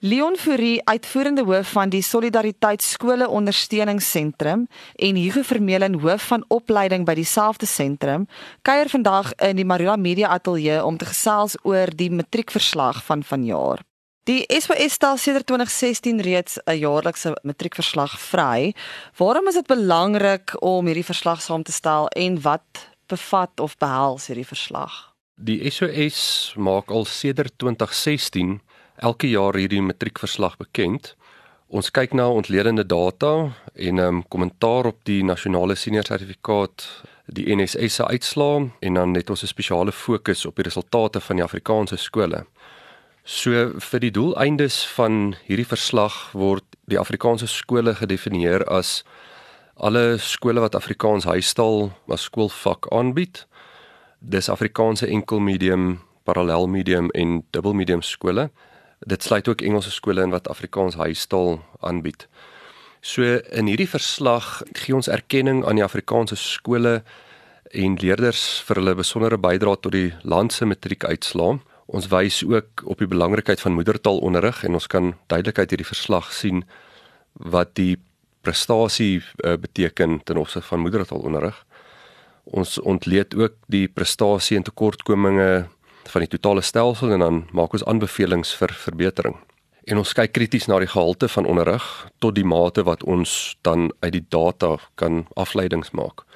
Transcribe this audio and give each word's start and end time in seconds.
Leon 0.00 0.36
Fourie, 0.36 0.84
uitvoerende 0.84 1.42
hoof 1.42 1.72
van 1.74 1.90
die 1.90 2.02
Solidariteit 2.02 2.82
Skole 2.82 3.28
Ondersteuningsentrum 3.28 4.68
en 4.94 5.16
Hugo 5.16 5.42
Vermeulen, 5.42 5.98
hoof 5.98 6.26
van 6.30 6.44
opleiding 6.48 7.02
by 7.04 7.16
dieselfde 7.18 7.66
sentrum, 7.66 8.28
kuier 8.62 8.86
vandag 8.92 9.32
in 9.42 9.58
die 9.58 9.64
Marula 9.66 9.96
Media 9.98 10.28
Ateljee 10.30 10.84
om 10.84 11.00
te 11.02 11.08
gesels 11.10 11.58
oor 11.66 11.90
die 11.90 12.12
matriekverslag 12.14 13.02
van 13.08 13.26
vanjaar. 13.26 13.82
Die 14.30 14.44
SOS 14.46 15.00
stel 15.00 15.18
sedert 15.18 15.50
2016 15.50 16.22
reeds 16.22 16.60
'n 16.62 16.78
jaarlikse 16.78 17.34
matriekverslag 17.42 18.20
vry. 18.20 18.74
Waarom 19.16 19.48
is 19.48 19.54
dit 19.54 19.66
belangrik 19.66 20.54
om 20.62 20.86
hierdie 20.86 21.10
verslag 21.10 21.42
saam 21.42 21.62
te 21.62 21.72
stel 21.72 22.06
en 22.08 22.40
wat 22.40 22.86
bevat 23.06 23.60
of 23.60 23.76
behels 23.76 24.26
hierdie 24.26 24.46
verslag? 24.46 25.14
Die 25.34 25.70
SOS 25.70 26.54
maak 26.56 26.90
al 26.90 27.04
sedert 27.04 27.58
2016 27.58 28.60
elke 28.98 29.28
jaar 29.30 29.54
hierdie 29.54 29.82
matriekverslag 29.82 30.56
bekend. 30.58 31.14
Ons 31.68 31.90
kyk 31.92 32.14
na 32.16 32.28
ontledende 32.32 32.84
data 32.86 33.52
en 33.74 33.94
'n 33.94 33.98
um, 33.98 34.22
kommentaar 34.28 34.86
op 34.86 35.04
die 35.04 35.22
nasionale 35.24 35.74
senior 35.74 36.04
sertifikaat, 36.04 37.02
die 37.26 37.54
NSS 37.54 37.94
se 37.94 38.06
uitslae 38.06 38.70
en 38.80 38.94
dan 38.94 39.14
het 39.14 39.30
ons 39.30 39.42
'n 39.42 39.46
spesiale 39.46 39.92
fokus 39.92 40.46
op 40.46 40.56
die 40.56 40.64
resultate 40.64 41.20
van 41.20 41.36
die 41.36 41.44
Afrikaanse 41.44 41.96
skole. 41.96 42.46
So 43.24 43.72
vir 43.78 44.00
die 44.00 44.10
doeleindes 44.10 44.86
van 44.86 45.34
hierdie 45.44 45.66
verslag 45.66 46.32
word 46.32 46.64
die 46.86 46.98
Afrikaanse 46.98 47.46
skole 47.46 47.94
gedefinieer 47.94 48.64
as 48.64 49.04
alle 49.76 50.18
skole 50.18 50.60
wat 50.60 50.74
Afrikaans 50.74 51.24
huistaal 51.24 51.92
as 52.08 52.22
skoolvak 52.22 52.86
aanbied. 52.92 53.46
Dis 54.20 54.48
Afrikaanse 54.48 55.06
enkel 55.06 55.40
medium, 55.40 56.00
parallel 56.24 56.66
medium 56.66 57.10
en 57.10 57.44
dubbel 57.50 57.72
medium 57.72 58.02
skole 58.02 58.50
Dit 59.06 59.22
sluit 59.22 59.48
ook 59.48 59.62
Engelse 59.62 59.90
skole 59.90 60.22
in 60.22 60.30
wat 60.34 60.48
Afrikaans 60.48 60.94
huistaal 60.94 61.60
aanbied. 61.80 62.26
So 63.00 63.22
in 63.54 63.70
hierdie 63.70 63.88
verslag 63.88 64.62
gee 64.74 64.94
ons 64.94 65.08
erkenning 65.08 65.62
aan 65.64 65.78
die 65.78 65.86
Afrikaanse 65.86 66.36
skole 66.36 67.02
en 67.70 67.96
leerders 68.00 68.62
vir 68.66 68.80
hulle 68.80 68.96
besondere 68.98 69.38
bydrae 69.38 69.78
tot 69.78 69.94
die 69.94 70.10
land 70.22 70.52
se 70.52 70.66
matriekuitslae. 70.66 71.60
Ons 71.88 72.10
wys 72.12 72.42
ook 72.44 72.82
op 72.84 72.98
die 73.00 73.08
belangrikheid 73.08 73.62
van 73.64 73.76
moedertaalonderrig 73.78 74.64
en 74.66 74.76
ons 74.76 74.90
kan 74.90 75.14
duidelik 75.30 75.58
uit 75.58 75.70
hierdie 75.72 75.88
verslag 75.88 76.32
sien 76.34 76.64
wat 77.32 77.76
die 77.78 77.96
prestasie 78.42 79.20
uh, 79.20 79.54
beteken 79.56 80.20
ten 80.24 80.36
opsigte 80.36 80.68
van 80.68 80.82
moedertaalonderrig. 80.84 81.56
Ons 82.44 82.78
ontleed 82.80 83.34
ook 83.36 83.56
die 83.68 83.86
prestasie 83.88 84.56
en 84.56 84.66
tekortkominge 84.66 85.68
van 86.08 86.24
die 86.24 86.30
totale 86.32 86.62
stelsel 86.64 87.12
en 87.12 87.24
dan 87.24 87.42
maak 87.52 87.72
ons 87.76 87.84
aanbevelings 87.84 88.54
vir 88.58 88.72
verbetering. 88.72 89.36
En 89.88 90.00
ons 90.00 90.12
kyk 90.12 90.34
krities 90.36 90.68
na 90.68 90.78
die 90.82 90.90
gehalte 90.90 91.28
van 91.32 91.48
onderrig 91.48 91.84
tot 92.20 92.34
die 92.36 92.44
mate 92.44 92.84
wat 92.84 93.04
ons 93.08 93.56
dan 93.64 93.88
uit 94.00 94.12
die 94.18 94.24
data 94.28 94.76
kan 95.00 95.26
afleidings 95.36 95.94
maak. 95.96 96.26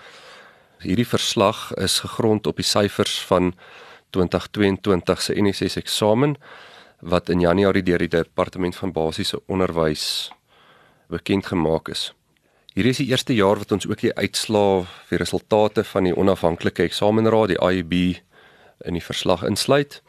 Hierdie 0.82 1.06
verslag 1.06 1.70
is 1.76 2.00
gegrond 2.00 2.46
op 2.46 2.56
die 2.56 2.66
syfers 2.66 3.20
van 3.28 3.52
2022 4.16 5.22
se 5.22 5.36
NSS 5.36 5.76
eksamen 5.82 6.36
wat 7.02 7.28
in 7.28 7.40
Januarie 7.40 7.82
deur 7.82 8.02
die 8.02 8.10
departement 8.10 8.76
van 8.76 8.92
basiese 8.92 9.40
onderwys 9.46 10.32
bekend 11.12 11.46
gemaak 11.46 11.88
is. 11.92 12.10
Hierdie 12.72 12.94
is 12.94 13.02
die 13.02 13.10
eerste 13.12 13.34
jaar 13.36 13.60
wat 13.60 13.72
ons 13.76 13.86
ook 13.86 14.00
die 14.00 14.14
uitslae 14.16 14.84
vir 15.10 15.20
resultate 15.20 15.84
van 15.84 16.08
die 16.08 16.16
onafhanklike 16.16 16.86
eksamenraad, 16.88 17.52
die 17.52 17.60
IEB 17.60 18.22
in 18.84 18.94
die 18.94 19.04
verslag 19.04 19.42
insluit. 19.42 20.02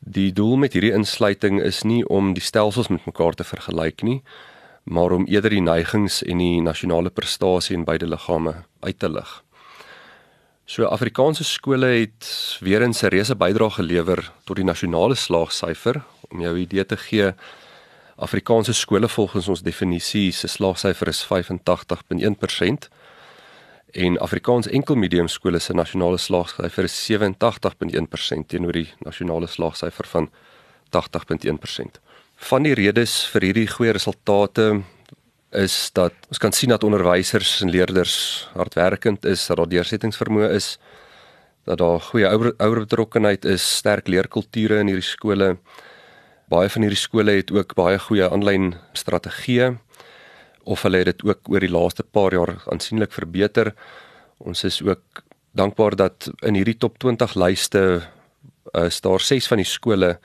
Die 0.00 0.32
doel 0.32 0.56
met 0.56 0.72
hierdie 0.72 0.92
insluiting 0.92 1.60
is 1.62 1.82
nie 1.82 2.04
om 2.06 2.34
die 2.34 2.44
stelsels 2.44 2.88
met 2.88 3.06
mekaar 3.06 3.34
te 3.34 3.44
vergelyk 3.44 4.02
nie, 4.02 4.22
maar 4.84 5.12
om 5.12 5.26
eerder 5.26 5.50
die 5.50 5.64
neigings 5.64 6.22
en 6.22 6.38
die 6.38 6.60
nasionale 6.62 7.10
prestasie 7.10 7.74
in 7.74 7.84
beide 7.84 8.06
liggame 8.06 8.54
uit 8.80 8.98
te 8.98 9.08
lig. 9.10 9.42
So 10.66 10.86
Afrikaanse 10.86 11.44
skole 11.44 11.86
het 11.86 12.58
weer 12.60 12.82
'n 12.82 12.92
seriese 12.92 13.34
bydrae 13.34 13.70
gelewer 13.70 14.32
tot 14.44 14.56
die 14.56 14.64
nasionale 14.64 15.14
slaagsyfer 15.14 16.02
om 16.30 16.40
jou 16.40 16.58
idee 16.58 16.86
te 16.86 16.96
gee. 16.96 17.32
Afrikaanse 18.16 18.72
skole 18.72 19.08
volgens 19.08 19.48
ons 19.48 19.62
definisie 19.62 20.32
se 20.32 20.48
slaagsyfer 20.48 21.08
is 21.08 21.24
85.1% 21.24 22.88
en 23.94 24.18
Afrikaans 24.18 24.68
enkelmedium 24.68 25.28
skole 25.28 25.60
se 25.60 25.74
nasionale 25.74 26.18
slaagsyfer 26.18 26.88
is 26.88 26.96
87.1% 27.10 28.48
teenoor 28.50 28.72
die 28.72 28.88
nasionale 29.04 29.46
slaagsyfer 29.46 30.08
van 30.10 30.28
80.1%. 30.96 32.00
Van 32.50 32.66
die 32.66 32.74
redes 32.74 33.22
vir 33.32 33.48
hierdie 33.48 33.68
goeie 33.70 33.94
resultate 33.96 34.82
is 35.56 35.90
dat 35.96 36.12
ons 36.28 36.42
kan 36.42 36.52
sien 36.52 36.74
dat 36.74 36.84
onderwysers 36.84 37.62
en 37.64 37.70
leerders 37.72 38.48
hardwerkend 38.54 39.24
is, 39.24 39.46
dat 39.46 39.56
daar 39.62 39.70
deursettingsvermoë 39.72 40.50
is, 40.56 40.76
dat 41.66 41.78
daar 41.80 42.00
goeie 42.10 42.28
ouer, 42.28 42.52
ouer 42.58 42.82
betrokkenheid 42.84 43.46
is, 43.48 43.64
sterk 43.78 44.08
leerkulture 44.08 44.82
in 44.82 44.90
hierdie 44.92 45.06
skole. 45.06 45.56
Baie 46.52 46.68
van 46.70 46.84
hierdie 46.84 47.00
skole 47.00 47.38
het 47.38 47.50
ook 47.54 47.74
baie 47.78 47.98
goeie 47.98 48.28
aanlyn 48.28 48.74
strategieë 48.94 49.76
of 50.66 50.82
hulle 50.82 51.02
het 51.02 51.12
dit 51.12 51.24
ook 51.26 51.48
oor 51.52 51.62
die 51.62 51.70
laaste 51.70 52.02
paar 52.02 52.34
jaar 52.34 52.56
aansienlik 52.72 53.14
verbeter. 53.14 53.72
Ons 54.42 54.64
is 54.66 54.80
ook 54.82 55.22
dankbaar 55.56 55.96
dat 55.96 56.28
in 56.44 56.58
hierdie 56.58 56.76
top 56.76 56.98
20 56.98 57.36
lyste 57.38 57.82
uh, 58.74 58.84
is 58.84 59.00
daar 59.00 59.22
6 59.22 59.46
van 59.48 59.62
die 59.62 59.68
skole 59.68 60.16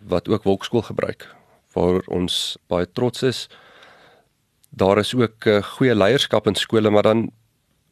wat 0.00 0.28
ook 0.28 0.46
wolkskool 0.48 0.86
gebruik 0.86 1.26
waar 1.74 2.02
ons 2.10 2.56
baie 2.70 2.86
trots 2.92 3.22
is. 3.22 3.44
Daar 4.70 4.98
is 4.98 5.14
ook 5.14 5.46
uh, 5.46 5.60
goeie 5.76 5.94
leierskap 5.94 6.46
in 6.46 6.58
skole, 6.58 6.90
maar 6.90 7.06
dan 7.06 7.28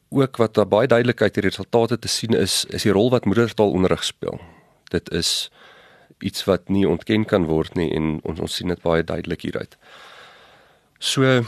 ook 0.09 0.37
wat 0.37 0.55
daar 0.55 0.69
baie 0.69 0.89
duidelik 0.89 1.23
uit 1.23 1.35
die 1.35 1.47
resultate 1.47 1.99
te 1.99 2.09
sien 2.09 2.35
is, 2.35 2.65
is 2.65 2.87
die 2.87 2.93
rol 2.93 3.11
wat 3.11 3.27
moedertaalonderrig 3.29 4.05
speel. 4.05 4.41
Dit 4.91 5.11
is 5.13 5.51
iets 6.19 6.45
wat 6.49 6.69
nie 6.69 6.89
ontken 6.89 7.25
kan 7.25 7.45
word 7.47 7.77
nie 7.79 7.91
en 7.95 8.19
ons 8.27 8.41
ons 8.41 8.55
sien 8.55 8.73
dit 8.73 8.83
baie 8.83 9.05
duidelik 9.05 9.45
hieruit. 9.47 9.77
So 10.99 11.45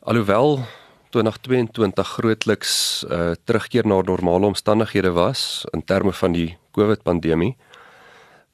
Alhoewel 0.00 0.62
2022 1.12 2.08
grootliks 2.08 3.04
uh 3.04 3.34
terugkeer 3.44 3.84
na 3.84 3.98
normale 4.00 4.46
omstandighede 4.46 5.10
was 5.12 5.66
in 5.76 5.84
terme 5.84 6.12
van 6.12 6.32
die 6.32 6.56
COVID 6.72 7.02
pandemie, 7.04 7.56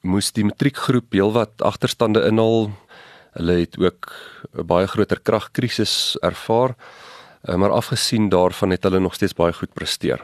moes 0.03 0.33
die 0.35 0.43
matriekgroep 0.43 1.15
heelwat 1.15 1.63
agterstande 1.63 2.25
inhaal. 2.27 2.67
Hulle 3.39 3.55
het 3.61 3.77
ook 3.79 4.11
'n 4.59 4.65
baie 4.67 4.87
groter 4.87 5.19
kragkrisis 5.19 6.17
ervaar, 6.19 6.75
uh, 7.47 7.55
maar 7.55 7.71
afgesien 7.71 8.29
daarvan 8.29 8.69
het 8.69 8.83
hulle 8.83 8.99
nog 8.99 9.13
steeds 9.13 9.33
baie 9.33 9.53
goed 9.53 9.73
presteer. 9.73 10.19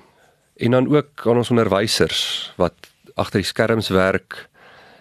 En 0.57 0.71
dan 0.71 0.95
ook 0.95 1.27
aan 1.27 1.37
ons 1.37 1.49
onderwysers 1.49 2.51
wat 2.57 2.75
agter 3.15 3.39
die 3.39 3.47
skerms 3.47 3.87
werk, 3.87 4.49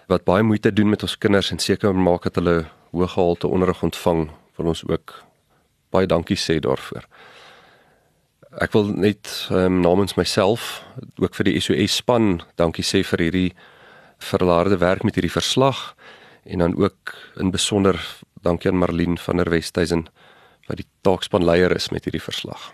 wat 0.06 0.24
baie 0.24 0.42
moeite 0.42 0.72
doen 0.72 0.88
met 0.88 1.02
ons 1.02 1.18
kinders 1.18 1.50
en 1.50 1.58
seker 1.58 1.94
maak 1.94 2.22
dat 2.22 2.34
hulle 2.34 2.64
hoë 2.92 3.08
gehalte 3.08 3.48
onderrig 3.48 3.82
ontvang, 3.82 4.30
wil 4.56 4.66
ons 4.66 4.86
ook 4.86 5.31
baie 5.92 6.08
dankie 6.08 6.38
sê 6.41 6.58
daarvoor. 6.64 7.06
Ek 8.60 8.75
wil 8.76 8.91
net 8.92 9.30
um, 9.50 9.80
namens 9.80 10.16
myself 10.19 10.82
ook 11.16 11.36
vir 11.38 11.48
die 11.48 11.60
SOS 11.60 12.00
span 12.03 12.42
dankie 12.60 12.84
sê 12.84 13.00
vir 13.06 13.26
hierdie 13.26 13.53
verlaarde 14.22 14.78
werk 14.82 15.06
met 15.08 15.16
hierdie 15.16 15.32
verslag 15.32 15.94
en 16.44 16.58
dan 16.64 16.76
ook 16.76 17.14
in 17.41 17.50
besonder 17.54 17.97
dankie 18.44 18.70
aan 18.70 18.78
Marlene 18.82 19.16
van 19.19 19.41
der 19.41 19.50
Westhuizen 19.50 20.06
wat 20.69 20.78
die 20.82 20.88
taakspan 21.00 21.44
leier 21.44 21.72
is 21.75 21.91
met 21.91 22.04
hierdie 22.04 22.22
verslag. 22.22 22.70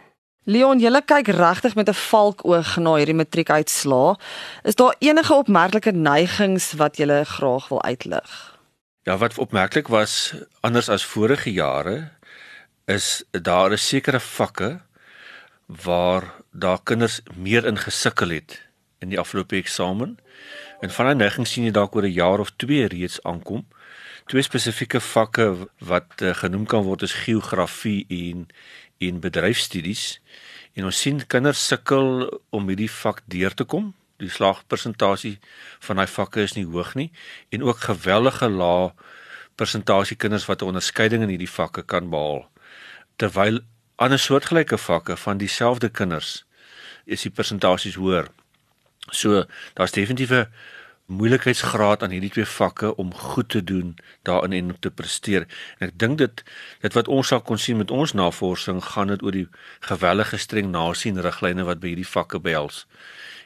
Leon, 0.48 0.80
jy 0.80 0.90
kyk 1.04 1.28
regtig 1.36 1.74
met 1.76 1.88
'n 1.88 1.94
valkoog 1.94 2.76
na 2.80 2.94
hierdie 2.96 3.14
matriekuitslaa. 3.14 4.16
Is 4.64 4.74
daar 4.74 4.94
enige 4.98 5.34
opmerklike 5.34 5.92
neigings 5.92 6.72
wat 6.72 6.96
jy 6.96 7.24
graag 7.24 7.68
wil 7.68 7.82
uitlig? 7.82 8.58
Ja, 9.04 9.16
wat 9.16 9.38
opmerklik 9.38 9.88
was 9.88 10.34
anders 10.60 10.88
as 10.88 11.04
vorige 11.04 11.52
jare 11.52 12.10
is 12.88 13.24
daar 13.30 13.70
'n 13.70 13.76
sekere 13.76 14.20
vakke 14.20 14.80
waar 15.66 16.34
daar 16.50 16.82
kinders 16.82 17.20
meer 17.34 17.64
in 17.64 17.78
gesukkel 17.78 18.28
het 18.28 18.68
in 18.98 19.08
die 19.08 19.18
afgelope 19.18 19.56
eksamen. 19.56 20.18
En 20.80 20.90
van 20.90 21.06
'n 21.06 21.16
neiging 21.16 21.46
sien 21.46 21.64
jy 21.64 21.70
dalk 21.70 21.94
oor 21.94 22.02
'n 22.02 22.12
jaar 22.12 22.38
of 22.38 22.50
2 22.56 22.86
reeds 22.86 23.22
aankom. 23.22 23.68
Twee 24.26 24.42
spesifieke 24.42 25.00
vakke 25.00 25.68
wat 25.78 26.20
uh, 26.22 26.34
genoem 26.34 26.66
kan 26.66 26.82
word 26.82 27.02
is 27.02 27.12
geografie 27.12 28.06
en 28.08 28.46
en 28.98 29.20
bedryfstudies. 29.20 30.20
En 30.72 30.84
ons 30.84 31.00
sien 31.00 31.26
kinders 31.26 31.66
sukkel 31.66 32.40
om 32.50 32.68
hierdie 32.68 32.90
vak 32.90 33.22
deur 33.24 33.54
te 33.54 33.64
kom. 33.64 33.94
Die 34.16 34.30
slagpersentasie 34.30 35.38
van 35.78 35.96
daai 35.96 36.06
vakke 36.06 36.40
is 36.40 36.54
nie 36.54 36.66
hoog 36.66 36.94
nie 36.94 37.12
en 37.48 37.62
ook 37.62 37.78
geweldige 37.78 38.48
lae 38.48 38.92
persentasie 39.54 40.16
kinders 40.16 40.46
wat 40.46 40.62
'n 40.62 40.64
onderskeiding 40.64 41.22
in 41.22 41.28
hierdie 41.28 41.50
vakke 41.50 41.82
kan 41.82 42.10
behaal 42.10 42.48
terwyl 43.18 43.60
ander 43.98 44.20
soortgelyke 44.22 44.78
vakke 44.78 45.16
van 45.18 45.38
dieselfde 45.42 45.90
kinders 45.90 46.44
is 47.04 47.24
die 47.24 47.32
persentasies 47.34 47.96
hoër. 47.98 48.28
So 49.10 49.44
daar's 49.74 49.96
definitief 49.96 50.30
'n 50.30 50.46
moeilikheidsgraad 51.08 52.02
aan 52.02 52.12
hierdie 52.12 52.30
twee 52.30 52.46
vakke 52.46 52.94
om 53.00 53.14
goed 53.14 53.48
te 53.48 53.64
doen 53.64 53.96
daarin 54.22 54.52
en 54.52 54.70
om 54.70 54.78
te 54.78 54.90
presteer. 54.90 55.46
En 55.78 55.88
ek 55.88 55.98
dink 55.98 56.18
dit 56.18 56.42
dit 56.80 56.92
wat 56.92 57.08
ons 57.08 57.28
sal 57.28 57.40
kon 57.40 57.58
sien 57.58 57.76
met 57.76 57.90
ons 57.90 58.12
navorsing 58.12 58.82
gaan 58.84 59.08
dit 59.08 59.22
oor 59.22 59.32
die 59.32 59.48
gewellige 59.80 60.36
streng 60.36 60.70
nasien 60.70 61.20
riglyne 61.20 61.64
wat 61.64 61.80
by 61.80 61.88
hierdie 61.88 62.12
vakke 62.16 62.38
behels. 62.38 62.86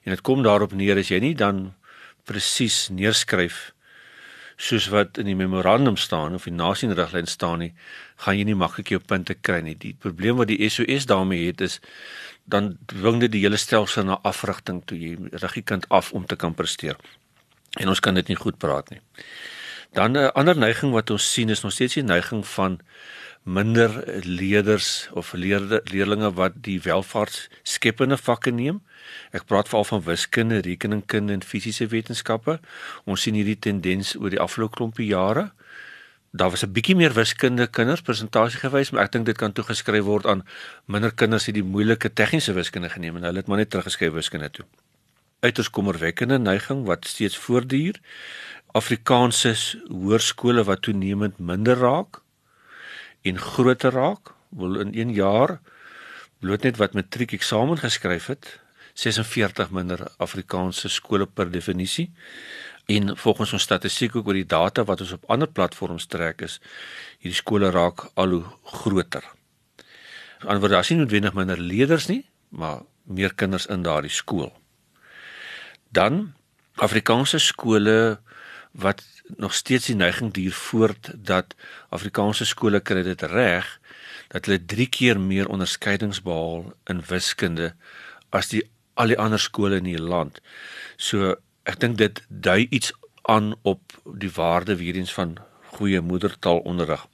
En 0.02 0.10
dit 0.10 0.20
kom 0.20 0.42
daarop 0.42 0.72
neer 0.72 0.98
as 0.98 1.08
jy 1.08 1.20
nie 1.22 1.34
dan 1.34 1.74
presies 2.24 2.88
neerskryf 2.88 3.72
soos 4.62 4.86
wat 4.94 5.18
in 5.18 5.26
die 5.26 5.38
memorandum 5.38 5.96
staan 5.98 6.36
of 6.38 6.46
die 6.46 6.54
nasien 6.54 6.94
riglyn 6.94 7.26
staan 7.26 7.64
nie, 7.64 7.72
gaan 8.22 8.38
jy 8.38 8.44
nie 8.46 8.58
maklik 8.58 8.92
jou 8.94 9.00
punte 9.02 9.34
kry 9.34 9.58
nie. 9.66 9.74
Die 9.74 9.94
probleem 9.98 10.38
wat 10.38 10.52
die 10.52 10.68
SOS 10.70 11.08
daarmee 11.10 11.48
het 11.48 11.64
is 11.66 11.80
dan 12.44 12.76
dwing 12.90 13.20
dit 13.22 13.32
die 13.34 13.42
hele 13.42 13.58
stelsel 13.58 14.06
na 14.06 14.20
afrigting 14.28 14.82
toe 14.86 14.98
jy 14.98 15.16
rig 15.32 15.58
die 15.58 15.66
kind 15.66 15.88
af 15.90 16.12
om 16.12 16.26
te 16.26 16.38
kan 16.38 16.54
presteer. 16.54 16.98
En 17.80 17.90
ons 17.90 18.02
kan 18.02 18.14
dit 18.14 18.30
nie 18.30 18.38
goed 18.38 18.58
praat 18.62 18.90
nie. 18.90 19.00
Dan 19.92 20.16
'n 20.16 20.32
ander 20.32 20.56
neiging 20.56 20.92
wat 20.92 21.10
ons 21.10 21.32
sien 21.32 21.48
is 21.48 21.62
nog 21.62 21.72
steeds 21.72 21.94
die 21.94 22.02
neiging 22.02 22.46
van 22.46 22.80
minder 23.42 24.04
leerders 24.24 25.08
of 25.12 25.32
leerlinge 25.32 26.32
wat 26.32 26.52
die 26.62 26.80
welvaartskepende 26.80 28.16
vakke 28.16 28.50
neem. 28.50 28.82
Ek 29.34 29.48
praat 29.50 29.68
veral 29.68 29.88
van 29.88 30.04
wiskunde, 30.06 30.60
rekeningkunde 30.62 31.32
en 31.32 31.42
fisiese 31.42 31.88
wetenskappe. 31.90 32.60
Ons 33.04 33.26
sien 33.26 33.34
hierdie 33.34 33.58
tendens 33.58 34.14
oor 34.16 34.30
die 34.30 34.40
afgelope 34.40 34.76
klompie 34.76 35.10
jare. 35.10 35.50
Daar 36.30 36.50
was 36.50 36.64
'n 36.64 36.72
bietjie 36.72 36.96
meer 36.96 37.12
wiskunde 37.12 37.66
kinders 37.66 38.00
presentasie 38.00 38.58
gewys, 38.58 38.90
maar 38.90 39.04
ek 39.04 39.12
dink 39.12 39.26
dit 39.26 39.36
kan 39.36 39.52
toegeskryf 39.52 40.04
word 40.04 40.26
aan 40.26 40.46
minder 40.86 41.12
kinders 41.12 41.46
het 41.46 41.54
die 41.54 41.64
moeilike 41.64 42.12
tegniese 42.12 42.52
wiskunde 42.52 42.88
geneem 42.88 43.16
en 43.16 43.22
hulle 43.22 43.38
het 43.38 43.46
maar 43.46 43.58
net 43.58 43.70
teruggeskryf 43.70 44.12
wiskunde 44.12 44.50
toe 44.50 44.64
uiters 45.42 45.70
kommerwekkende 45.70 46.38
neiging 46.38 46.84
wat 46.86 47.06
steeds 47.06 47.36
voortduur. 47.36 48.00
Afrikaanse 48.72 49.54
hoërskole 49.90 50.64
wat 50.64 50.82
toenemend 50.86 51.38
minder 51.38 51.76
raak 51.76 52.21
en 53.22 53.38
groter 53.38 53.92
raak, 53.92 54.32
wil 54.48 54.80
in 54.80 54.94
1 54.94 55.12
jaar 55.16 55.60
bloot 56.42 56.64
net 56.66 56.76
wat 56.80 56.96
matriek 56.98 57.32
eksamen 57.36 57.78
geskryf 57.78 58.26
het, 58.26 58.48
46 58.98 59.70
minder 59.70 60.08
Afrikaanse 60.18 60.88
skole 60.88 61.26
per 61.26 61.50
definisie. 61.50 62.10
En 62.90 63.16
volgens 63.16 63.52
ons 63.52 63.62
statistiek 63.62 64.16
ook 64.16 64.26
oor 64.26 64.40
die 64.40 64.48
data 64.48 64.84
wat 64.84 65.00
ons 65.00 65.14
op 65.14 65.28
ander 65.30 65.48
platforms 65.48 66.08
trek 66.10 66.42
is, 66.42 66.58
hierdie 67.22 67.38
skole 67.38 67.70
raak 67.70 68.08
al 68.18 68.34
hoe 68.34 68.44
groter. 68.74 69.24
Anders 70.42 70.72
daar 70.72 70.84
sien 70.84 70.98
noodwendig 70.98 71.36
minder 71.38 71.60
leerders 71.60 72.08
nie, 72.10 72.24
maar 72.50 72.82
meer 73.06 73.34
kinders 73.34 73.68
in 73.70 73.86
daardie 73.86 74.10
skool. 74.10 74.50
Dan 75.94 76.34
Afrikaanse 76.82 77.38
skole 77.38 78.18
wat 78.72 79.04
nog 79.36 79.54
steeds 79.54 79.86
die 79.86 79.96
neiging 79.96 80.32
duur 80.32 80.52
voort 80.52 81.10
dat 81.14 81.54
Afrikaanse 81.88 82.44
skole 82.44 82.80
kry 82.80 83.02
dit 83.02 83.22
reg 83.22 83.78
dat 84.32 84.46
hulle 84.46 84.64
3 84.64 84.86
keer 84.88 85.20
meer 85.20 85.48
onderskeidings 85.48 86.22
behaal 86.22 86.72
in 86.88 87.02
wiskunde 87.08 87.74
as 88.30 88.48
die 88.48 88.62
al 88.94 89.12
die 89.12 89.18
ander 89.18 89.40
skole 89.40 89.76
in 89.80 89.88
die 89.88 90.00
land. 90.00 90.40
So 90.96 91.36
ek 91.68 91.80
dink 91.80 91.98
dit 92.00 92.22
dui 92.28 92.66
iets 92.70 92.92
aan 93.22 93.54
op 93.62 93.96
die 94.04 94.32
waarde 94.34 94.76
weer 94.76 94.96
eens 94.98 95.12
van 95.12 95.36
goeie 95.76 96.00
moedertaalonderrig. 96.00 97.06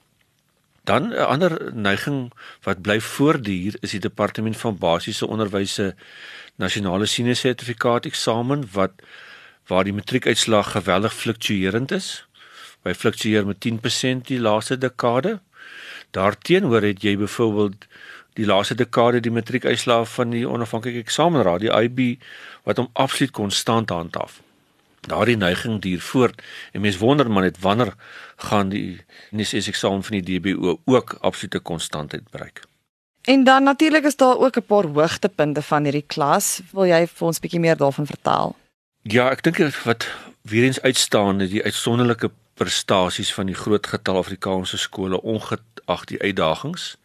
Dan 0.84 1.12
'n 1.12 1.26
ander 1.34 1.74
neiging 1.74 2.32
wat 2.62 2.82
bly 2.82 3.00
voortduur 3.00 3.76
is 3.80 3.90
die 3.90 4.00
departement 4.00 4.56
van 4.56 4.78
basiese 4.78 5.26
onderwys 5.26 5.74
se 5.74 5.94
nasionale 6.56 7.06
senior 7.06 7.36
sertifikaat 7.36 8.06
eksamen 8.06 8.64
wat 8.72 8.92
waar 9.68 9.84
die 9.84 9.92
matriekuitslag 9.92 10.72
geweldig 10.72 11.14
fluktuerend 11.14 11.92
is. 11.92 12.08
Hy 12.86 12.94
fluktueer 12.94 13.46
met 13.46 13.60
10% 13.64 14.28
die 14.30 14.40
laaste 14.40 14.78
dekade. 14.78 15.38
Daarteenoor 16.16 16.82
het 16.82 17.02
jy 17.04 17.16
byvoorbeeld 17.20 17.84
die 18.38 18.46
laaste 18.46 18.74
dekade 18.78 19.20
die 19.20 19.34
matriekuitslag 19.34 20.08
van 20.14 20.30
die 20.32 20.46
onafhanklike 20.48 21.02
eksamenraad, 21.02 21.64
die 21.64 21.72
IB 21.74 22.22
wat 22.64 22.78
hom 22.80 22.88
absoluut 22.92 23.34
konstant 23.36 23.90
handhaaf. 23.90 24.40
Daardie 25.08 25.36
neiging 25.36 25.80
duur 25.82 26.00
voort 26.00 26.42
en 26.72 26.80
mens 26.84 26.98
wonder 27.02 27.30
maar 27.30 27.48
net 27.48 27.60
wanneer 27.60 27.92
gaan 28.48 28.72
die 28.72 29.00
NSS 29.30 29.68
eksamen 29.72 30.02
van 30.06 30.20
die 30.20 30.26
DBO 30.38 30.78
ook 30.84 31.18
absolute 31.20 31.58
konstantheid 31.58 32.30
bereik. 32.30 32.64
En 33.28 33.44
dan 33.44 33.62
natuurlik 33.62 34.04
is 34.04 34.16
daar 34.16 34.38
ook 34.38 34.56
'n 34.56 34.66
paar 34.66 34.86
hoogtepunte 34.86 35.62
van 35.62 35.82
hierdie 35.84 36.06
klas. 36.06 36.60
Wil 36.72 36.86
jy 36.86 37.06
vir 37.06 37.26
ons 37.26 37.40
bietjie 37.40 37.60
meer 37.60 37.76
daarvan 37.76 38.06
vertel? 38.06 38.56
Ja, 39.08 39.30
ek 39.32 39.40
dink 39.40 39.56
wat 39.86 40.04
weer 40.50 40.66
eens 40.66 40.80
uitstaan 40.84 41.40
is 41.40 41.48
die 41.48 41.62
uitsonderlike 41.64 42.28
prestasies 42.60 43.30
van 43.32 43.48
die 43.48 43.56
groot 43.56 43.86
getal 43.88 44.18
Afrikaanse 44.20 44.76
skole 44.76 45.16
ongeag 45.22 46.02
die 46.10 46.18
uitdagings 46.20 46.98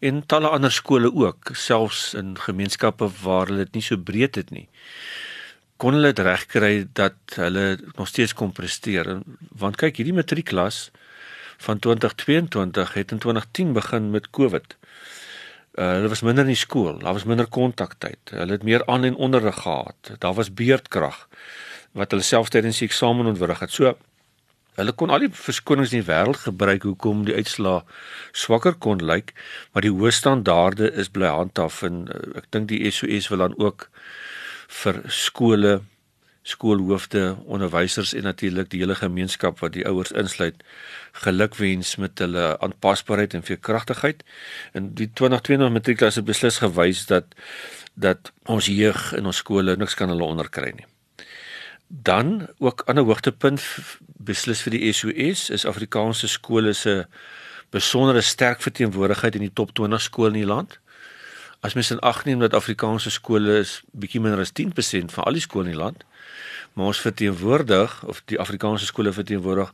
en 0.00 0.22
talle 0.24 0.48
ander 0.48 0.72
skole 0.72 1.10
ook, 1.12 1.52
selfs 1.52 2.14
in 2.16 2.32
gemeenskappe 2.46 3.10
waar 3.20 3.52
hulle 3.52 3.66
dit 3.66 3.76
nie 3.76 3.84
so 3.84 4.00
breed 4.00 4.40
het 4.40 4.54
nie. 4.56 4.64
Kon 5.76 5.98
hulle 5.98 6.14
dit 6.14 6.24
regkry 6.24 6.86
dat 6.96 7.36
hulle 7.36 7.76
nog 7.98 8.08
steeds 8.08 8.32
kon 8.32 8.56
presteer? 8.56 9.18
Want 9.52 9.76
kyk, 9.76 10.00
hierdie 10.00 10.16
matriekklas 10.16 10.86
van 11.66 11.76
2022 11.76 12.96
het 12.96 13.12
in 13.12 13.20
2010 13.20 13.76
begin 13.76 14.08
met 14.16 14.32
COVID. 14.32 14.78
Uh, 15.74 15.96
hulle 15.96 16.08
was 16.08 16.22
minder 16.22 16.46
in 16.46 16.52
die 16.52 16.58
skool, 16.58 17.00
daar 17.02 17.16
was 17.16 17.26
minder 17.26 17.48
kontaktyd. 17.50 18.30
Hulle 18.30 18.54
het 18.54 18.62
meer 18.62 18.84
aan 18.86 19.04
en 19.04 19.16
onderrig 19.16 19.56
gehad. 19.64 20.12
Daar 20.22 20.34
was 20.34 20.52
beurtkrag 20.54 21.24
wat 21.98 22.10
hulle 22.14 22.22
self 22.26 22.50
tydens 22.50 22.78
die 22.78 22.86
eksamen 22.88 23.26
ontwrig 23.26 23.58
het. 23.62 23.72
So 23.74 23.94
hulle 24.78 24.92
kon 24.98 25.10
al 25.14 25.22
die 25.26 25.30
verskonings 25.30 25.92
in 25.94 26.02
die 26.02 26.08
wêreld 26.08 26.40
gebruik 26.46 26.86
hoekom 26.86 27.24
die 27.26 27.34
uitslaa 27.34 27.82
swakker 28.34 28.74
kon 28.74 29.02
lyk, 29.02 29.30
maar 29.72 29.86
die 29.86 29.92
hoë 29.94 30.10
standaarde 30.14 30.92
is 30.98 31.10
bly 31.14 31.30
handhaaf 31.30 31.82
en 31.86 32.04
uh, 32.10 32.22
ek 32.42 32.48
dink 32.54 32.70
die 32.70 32.82
SOS 32.90 33.30
wil 33.30 33.44
dan 33.46 33.58
ook 33.58 33.88
vir 34.82 35.02
skole 35.10 35.76
skoolhoofde, 36.44 37.36
onderwysers 37.48 38.12
en 38.12 38.26
natuurlik 38.28 38.68
die 38.70 38.82
hele 38.82 38.94
gemeenskap 38.98 39.62
wat 39.64 39.72
die 39.72 39.86
ouers 39.88 40.12
insluit 40.12 40.60
gelukwens 41.24 41.94
met 41.96 42.20
hulle 42.20 42.58
aanpasbaarheid 42.60 43.34
en 43.34 43.46
veerkragtigheid. 43.46 44.20
En 44.76 44.90
die 44.94 45.08
2020 45.12 45.72
matriekklasse 45.72 46.22
beslis 46.22 46.60
gewys 46.60 47.06
dat 47.08 47.32
dat 47.94 48.32
ons 48.50 48.66
jeug 48.66 49.12
in 49.14 49.26
ons 49.30 49.40
skole 49.40 49.76
niks 49.78 49.94
kan 49.94 50.10
hulle 50.10 50.26
onderkry 50.26 50.72
nie. 50.74 50.86
Dan 51.86 52.48
ook 52.58 52.82
ander 52.90 53.06
hoogtepunt 53.06 53.62
beslis 54.18 54.64
vir 54.66 54.74
die 54.74 54.92
SOS 54.92 55.48
is 55.54 55.66
Afrikaanse 55.66 56.28
skole 56.28 56.74
se 56.74 57.04
besondere 57.70 58.20
sterk 58.20 58.60
verteenwoordigheid 58.62 59.38
in 59.38 59.46
die 59.46 59.54
top 59.54 59.72
20 59.78 60.02
skole 60.02 60.34
in 60.34 60.42
die 60.42 60.50
land. 60.50 60.78
As 61.64 61.72
mens 61.72 61.90
in 61.90 62.02
ag 62.04 62.24
neem 62.24 62.42
dat 62.42 62.54
Afrikaanse 62.54 63.10
skole 63.10 63.58
is 63.62 63.78
bietjie 63.96 64.20
minder 64.20 64.42
as 64.42 64.52
10% 64.52 65.12
van 65.14 65.24
al 65.24 65.38
die 65.38 65.44
skole 65.44 65.64
in 65.64 65.72
die 65.72 65.80
land, 65.80 66.04
maar 66.74 66.90
ons 66.92 67.00
verteenwoordig 67.00 68.02
of 68.04 68.20
die 68.28 68.38
Afrikaanse 68.42 68.88
skole 68.90 69.12
verteenwoordig 69.16 69.72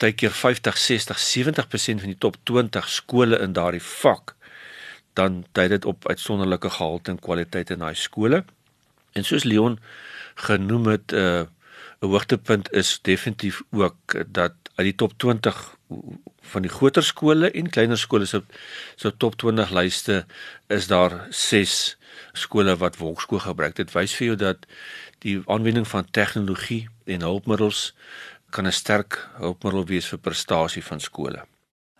baie 0.00 0.14
keer 0.16 0.32
50, 0.32 0.78
60, 0.78 1.18
70% 1.18 2.04
van 2.04 2.12
die 2.12 2.18
top 2.18 2.38
20 2.48 2.88
skole 2.88 3.40
in 3.42 3.56
daardie 3.56 3.82
vak 3.82 4.36
dan 5.18 5.42
dui 5.58 5.66
dit 5.68 5.84
op 5.84 6.06
uitsonderlike 6.08 6.70
gehalte 6.70 7.10
en 7.10 7.18
kwaliteit 7.18 7.70
in 7.74 7.82
daai 7.82 7.94
skole. 7.98 8.44
En 9.12 9.26
soos 9.26 9.44
Leon 9.44 9.78
genoem 10.46 10.86
het 10.94 11.12
'n 11.12 11.16
uh, 11.16 11.42
'n 12.00 12.06
hoogtepunt 12.06 12.72
is 12.72 12.98
definitief 13.02 13.62
ook 13.70 14.14
dat 14.26 14.52
uit 14.74 14.86
die 14.86 14.94
top 14.94 15.12
20 15.18 15.76
van 16.40 16.62
die 16.62 16.70
groter 16.70 17.04
skole 17.04 17.50
en 17.50 17.70
kleiner 17.70 17.98
skole 17.98 18.26
se 18.26 18.42
so 18.96 19.10
top 19.10 19.36
20 19.36 19.70
lyste 19.70 20.24
is 20.68 20.86
daar 20.86 21.26
6 21.30 21.96
skole 22.32 22.76
wat 22.76 22.96
wolkskool 22.96 23.38
gebruik. 23.38 23.76
Dit 23.76 23.92
wys 23.92 24.14
vir 24.14 24.26
jou 24.26 24.36
dat 24.36 24.66
die 25.24 25.40
aanwending 25.46 25.88
van 25.88 26.10
tegnologie 26.10 26.88
en 27.04 27.22
hulpmiddels 27.26 27.92
kan 28.50 28.66
'n 28.66 28.72
sterk 28.72 29.28
hulpmiddel 29.38 29.86
wees 29.86 30.06
vir 30.06 30.18
prestasie 30.18 30.84
van 30.84 31.00
skole. 31.00 31.44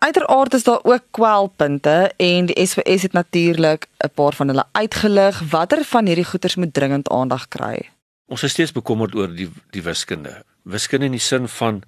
Uiteraard 0.01 0.53
is 0.53 0.63
daar 0.63 0.79
ook 0.83 1.03
kwelpunte 1.11 2.11
en 2.17 2.45
die 2.45 2.65
SWS 2.65 3.01
het 3.01 3.11
natuurlik 3.11 3.87
'n 4.03 4.09
paar 4.13 4.33
van 4.33 4.47
hulle 4.47 4.65
uitgelig. 4.71 5.39
Watter 5.39 5.83
van 5.83 6.05
hierdie 6.05 6.25
goeters 6.25 6.55
moet 6.55 6.73
dringend 6.73 7.09
aandag 7.09 7.47
kry? 7.47 7.89
Ons 8.25 8.43
is 8.43 8.51
steeds 8.51 8.71
bekommerd 8.71 9.15
oor 9.15 9.35
die 9.35 9.49
die 9.69 9.83
wiskunde. 9.83 10.43
Wiskunde 10.63 11.05
in 11.05 11.11
die 11.11 11.19
sin 11.19 11.47
van 11.47 11.83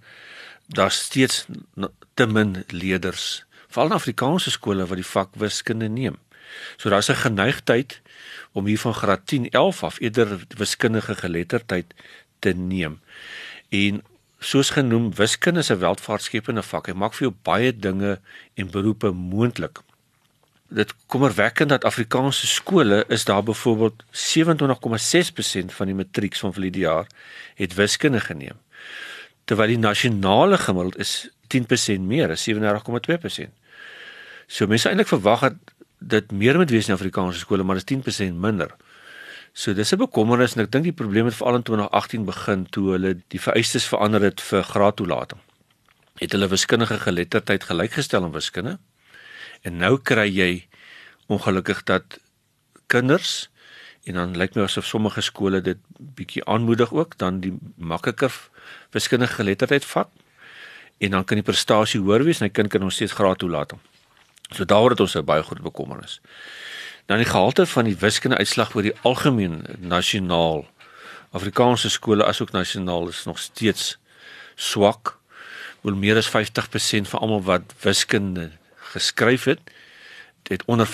daar 0.68 0.92
steeds 0.92 1.46
te 2.14 2.26
min 2.26 2.64
leerders, 2.68 3.46
veral 3.68 3.90
in 3.90 3.98
Afrikaanse 3.98 4.52
skole 4.52 4.86
wat 4.86 5.00
die 5.00 5.08
vak 5.08 5.36
wiskunde 5.36 5.90
neem. 5.90 6.18
So 6.78 6.90
daar's 6.90 7.10
'n 7.10 7.16
geneigtheid 7.26 8.02
om 8.52 8.66
hier 8.66 8.80
van 8.80 8.94
graad 8.94 9.28
10, 9.28 9.50
11 9.50 9.84
af 9.84 10.00
eerder 10.00 10.46
wiskundige 10.58 11.16
geletterdheid 11.16 11.94
te 12.40 12.54
neem. 12.54 13.00
En 13.70 14.04
soos 14.40 14.70
genoem, 14.70 15.16
wiskunde 15.16 15.60
is 15.60 15.72
'n 15.72 15.80
welvaartskepende 15.80 16.64
vak. 16.64 16.86
Hy 16.88 16.94
maak 16.94 17.14
vir 17.14 17.28
jou 17.28 17.36
baie 17.42 17.80
dinge 17.80 18.20
en 18.54 18.72
beroepe 18.72 19.12
moontlik. 19.12 19.82
dit 20.74 20.94
kommerwekkend 21.06 21.70
dat 21.70 21.84
Afrikaanse 21.84 22.48
skole 22.48 23.06
is 23.08 23.24
daar 23.26 23.44
byvoorbeeld 23.44 24.04
27,6% 24.12 25.74
van 25.74 25.86
die 25.86 25.96
matrieks 25.96 26.40
van 26.40 26.54
vir 26.54 26.72
die 26.72 26.82
jaar 26.82 27.08
het 27.56 27.74
wiskunde 27.74 28.20
geneem. 28.20 28.58
Terwyl 29.46 29.74
die 29.74 29.82
nasionale 29.82 30.58
gemiddeld 30.58 30.98
is 30.98 31.30
10% 31.54 32.08
meer, 32.08 32.32
is 32.32 32.46
37,2%. 32.48 33.52
So 34.48 34.68
mense 34.68 34.90
eintlik 34.90 35.12
verwag 35.12 35.48
dat 35.48 35.60
dit 36.04 36.32
meer 36.32 36.58
moet 36.60 36.72
wees 36.72 36.88
in 36.88 36.96
Afrikaanse 36.96 37.40
skole, 37.40 37.64
maar 37.64 37.80
dit 37.80 37.92
is 37.92 37.98
10% 37.98 38.40
minder. 38.40 38.76
So 39.54 39.74
dis 39.74 39.94
'n 39.94 39.98
bekommernis 39.98 40.56
en 40.56 40.64
ek 40.64 40.72
dink 40.72 40.84
die 40.84 41.00
probleem 41.02 41.26
het 41.26 41.36
veral 41.36 41.56
in 41.56 41.64
2018 41.64 42.26
begin 42.26 42.66
toe 42.70 42.92
hulle 42.92 43.22
die 43.28 43.40
vereistes 43.40 43.86
verander 43.86 44.22
het 44.22 44.42
vir 44.42 44.64
graadtoelating. 44.64 45.40
Het 46.18 46.32
hulle 46.32 46.48
wiskundige 46.48 46.98
geletterdheid 47.00 47.64
gelykgestel 47.64 48.24
aan 48.24 48.32
wiskunde? 48.32 48.80
En 49.62 49.78
nou 49.78 49.98
kry 50.02 50.28
jy 50.28 50.68
ongelukkig 51.28 51.84
dat 51.84 52.20
kinders 52.88 53.50
en 54.04 54.14
dan 54.20 54.38
lyk 54.38 54.56
my 54.56 54.66
asof 54.68 54.86
sommige 54.86 55.22
skole 55.22 55.62
dit 55.62 55.78
bietjie 55.98 56.44
aanmoedig 56.46 56.94
ook 56.94 57.18
dan 57.18 57.40
die 57.40 57.54
makliker 57.76 58.34
wiskundige 58.92 59.34
geletterdheid 59.34 59.86
vat 59.86 60.10
en 60.98 61.12
dan 61.12 61.24
kan 61.24 61.40
die 61.40 61.46
prestasie 61.46 62.00
hoër 62.00 62.24
wees 62.24 62.42
en 62.42 62.48
hy 62.48 62.54
kind 62.54 62.72
kan 62.72 62.82
nog 62.82 62.92
steeds 62.92 63.16
graad 63.16 63.38
toelaat. 63.38 63.74
So 64.52 64.66
daaroor 64.66 64.96
het 64.96 65.00
ons 65.00 65.16
'n 65.16 65.26
baie 65.26 65.44
groot 65.44 65.62
bekommernis. 65.62 66.22
Dan 67.06 67.18
die 67.18 67.26
gehalte 67.26 67.66
van 67.66 67.86
die 67.86 67.98
wiskunde 68.00 68.38
uitslag 68.38 68.76
oor 68.76 68.82
die 68.82 69.00
algemeen 69.02 69.66
nasionaal 69.80 70.66
Afrikaanse 71.34 71.90
skole 71.90 72.26
asook 72.26 72.52
nasionaal 72.52 73.08
is 73.08 73.24
nog 73.24 73.40
steeds 73.40 73.98
swak. 74.56 75.18
Wel 75.82 75.96
meer 75.96 76.16
as 76.16 76.30
50% 76.30 77.10
van 77.10 77.20
almal 77.20 77.44
wat 77.44 77.74
wiskunde 77.82 78.52
geskryf 78.94 79.44
het, 79.44 79.60
het 80.48 80.64
onder 80.66 80.88
50% 80.88 80.90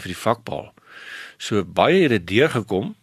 vir 0.00 0.10
die 0.10 0.16
vak 0.16 0.44
behaal. 0.44 0.73
So 1.38 1.64
baie 1.64 2.02
het 2.04 2.10
dit 2.10 2.26
deurgekom, 2.26 2.94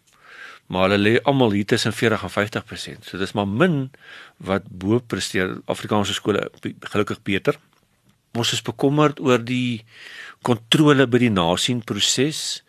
maar 0.72 0.88
hulle 0.88 1.00
lê 1.00 1.12
almal 1.28 1.52
hier 1.52 1.66
tussen 1.68 1.92
40 1.92 2.22
en 2.22 2.32
50%. 2.32 3.04
So 3.08 3.18
dis 3.20 3.34
maar 3.36 3.48
min 3.48 3.90
wat 4.36 4.68
bo 4.68 5.00
presteer 5.00 5.58
Afrikaanse 5.64 6.14
skole 6.16 6.48
gelukkig 6.80 7.22
beter. 7.22 7.58
Ons 8.32 8.54
is 8.56 8.62
bekommerd 8.64 9.20
oor 9.20 9.42
die 9.44 9.84
kontrole 10.42 11.06
by 11.06 11.20
die 11.26 11.32
nasien 11.32 11.82
proses 11.84 12.62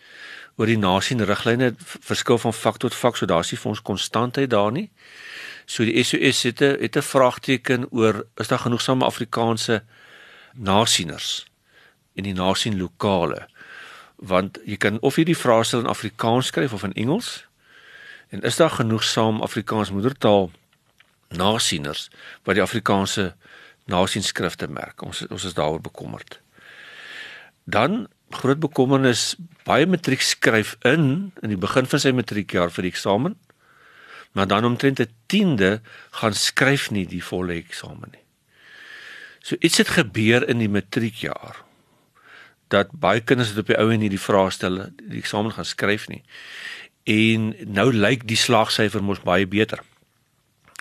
oor 0.59 0.69
die 0.69 0.77
nasien 0.77 1.23
riglyne 1.25 1.71
verskil 1.79 2.37
van 2.37 2.53
vak 2.53 2.77
tot 2.83 2.93
vak 2.93 3.15
so 3.17 3.25
daar's 3.25 3.49
nie 3.53 3.57
vir 3.61 3.71
ons 3.71 3.81
konstantheid 3.81 4.51
daar 4.51 4.71
nie. 4.75 4.89
So 5.65 5.87
die 5.87 6.03
SOS 6.03 6.43
het 6.43 6.61
'n 6.61 6.77
het 6.83 6.97
'n 6.97 7.09
vraagteken 7.13 7.87
oor 7.91 8.25
is 8.37 8.47
daar 8.47 8.59
genoegsame 8.59 9.05
Afrikaanse 9.05 9.83
nasieners? 10.53 11.45
en 12.13 12.27
die 12.27 12.35
nasien 12.37 12.77
lokale 12.77 13.47
want 14.23 14.59
jy 14.63 14.77
kan 14.79 14.99
of 15.03 15.19
jy 15.19 15.25
die 15.27 15.37
vraestel 15.37 15.83
in 15.83 15.91
Afrikaans 15.91 16.51
skryf 16.51 16.73
of 16.73 16.85
in 16.87 16.95
Engels 16.95 17.43
en 18.31 18.41
is 18.47 18.57
daar 18.57 18.71
genoegsaam 18.71 19.41
Afrikaans 19.43 19.91
moedertaal 19.91 20.51
nasieners 21.35 22.07
wat 22.47 22.55
die 22.55 22.63
Afrikaanse 22.63 23.33
nasienskrifte 23.91 24.69
merk? 24.71 25.03
Ons 25.03 25.25
ons 25.27 25.43
is 25.43 25.55
daaroor 25.57 25.81
bekommerd. 25.83 26.39
Dan 27.63 28.07
groot 28.33 28.59
bekommernis 28.63 29.35
baie 29.67 29.85
matriek 29.85 30.23
skryf 30.23 30.77
in 30.87 31.33
in 31.43 31.51
die 31.51 31.59
begin 31.59 31.89
van 31.89 32.01
sy 32.01 32.13
matriekjaar 32.15 32.71
vir 32.73 32.87
die 32.87 32.93
eksamen 32.95 33.35
maar 34.33 34.47
dan 34.47 34.65
omtrent 34.65 34.99
'n 34.99 35.13
tiende 35.25 35.81
gaan 36.11 36.33
skryf 36.33 36.89
nie 36.89 37.05
die 37.05 37.23
volle 37.23 37.53
eksamen 37.53 38.09
nie. 38.11 38.25
So 39.41 39.55
iets 39.59 39.77
het 39.77 39.87
gebeur 39.99 40.47
in 40.49 40.57
die 40.57 40.69
matriekjaar 40.69 41.61
dat 42.73 42.93
baie 43.05 43.21
kinders 43.21 43.53
het 43.53 43.61
op 43.61 43.69
die 43.69 43.77
ou 43.79 43.89
en 43.93 44.03
hierdie 44.03 44.21
vraestelle 44.21 44.89
die 44.97 45.21
eksamen 45.21 45.53
gaan 45.55 45.69
skryf 45.69 46.07
nie. 46.11 46.21
En 47.09 47.51
nou 47.79 47.89
lyk 47.93 48.25
die 48.29 48.39
slaagsyfer 48.39 49.03
mos 49.03 49.21
baie 49.25 49.47
beter. 49.49 49.83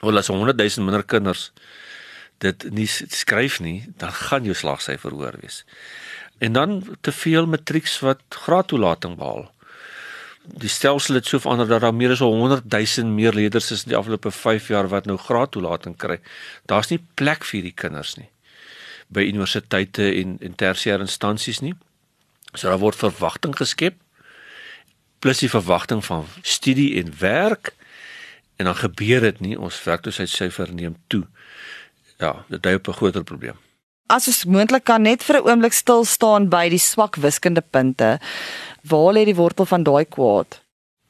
Wel 0.03 0.19
as 0.19 0.31
100 0.33 0.59
000 0.59 0.87
minder 0.87 1.05
kinders 1.07 1.51
dit 2.43 2.65
nie 2.75 2.89
skryf 2.91 3.61
nie, 3.63 3.85
dan 4.03 4.11
gaan 4.11 4.47
jou 4.49 4.55
slaagsyfer 4.59 5.15
hoër 5.15 5.37
wees. 5.45 5.61
En 6.43 6.57
dan 6.57 6.81
te 7.07 7.13
veel 7.15 7.47
matrieks 7.47 8.01
wat 8.03 8.23
graadtoelating 8.35 9.15
behaal. 9.21 9.45
Die 10.59 10.71
stelsel 10.73 11.21
het 11.21 11.29
so 11.31 11.39
verander 11.39 11.69
dat 11.71 11.85
daar 11.85 11.95
meer 11.95 12.17
as 12.17 12.25
100 12.25 12.67
000 12.67 13.15
meer 13.15 13.37
leerders 13.39 13.71
is 13.71 13.85
in 13.85 13.93
die 13.93 13.99
afgelope 13.99 14.33
5 14.35 14.73
jaar 14.75 14.91
wat 14.91 15.07
nou 15.07 15.21
graadtoelating 15.23 15.95
kry. 15.97 16.19
Daar's 16.67 16.91
nie 16.91 16.99
plek 17.15 17.47
vir 17.47 17.61
hierdie 17.61 17.79
kinders 17.85 18.17
nie 18.19 18.33
by 19.13 19.27
universiteite 19.29 20.09
en 20.15 20.39
en 20.41 20.55
tersiêre 20.55 21.01
instansies 21.01 21.61
nie. 21.61 21.75
So 22.55 22.69
daar 22.69 22.83
word 22.83 22.97
verwagting 22.97 23.57
geskep 23.57 23.99
plus 25.23 25.39
die 25.39 25.51
verwagting 25.51 26.03
van 26.05 26.27
studie 26.43 26.97
en 26.99 27.13
werk 27.19 27.75
en 28.57 28.67
dan 28.67 28.75
gebeur 28.75 29.23
dit 29.23 29.41
nie 29.41 29.59
ons 29.59 29.83
werkloosheidsyfer 29.85 30.73
neem 30.75 30.97
toe. 31.07 31.23
Ja, 32.19 32.45
dit 32.49 32.63
dui 32.63 32.75
op 32.75 32.89
'n 32.89 32.99
groter 32.99 33.25
probleem. 33.25 33.57
As 34.07 34.27
ons 34.27 34.45
moontlik 34.45 34.85
kan 34.85 35.03
net 35.03 35.23
vir 35.23 35.37
'n 35.37 35.49
oomblik 35.49 35.73
stil 35.73 36.05
staan 36.05 36.49
by 36.49 36.69
die 36.69 36.79
swak 36.79 37.17
wiskundepunte. 37.17 38.21
Waar 38.83 39.13
lê 39.15 39.25
die 39.25 39.35
wortel 39.35 39.67
van 39.67 39.83
daai 39.83 40.05
kwaad? 40.05 40.63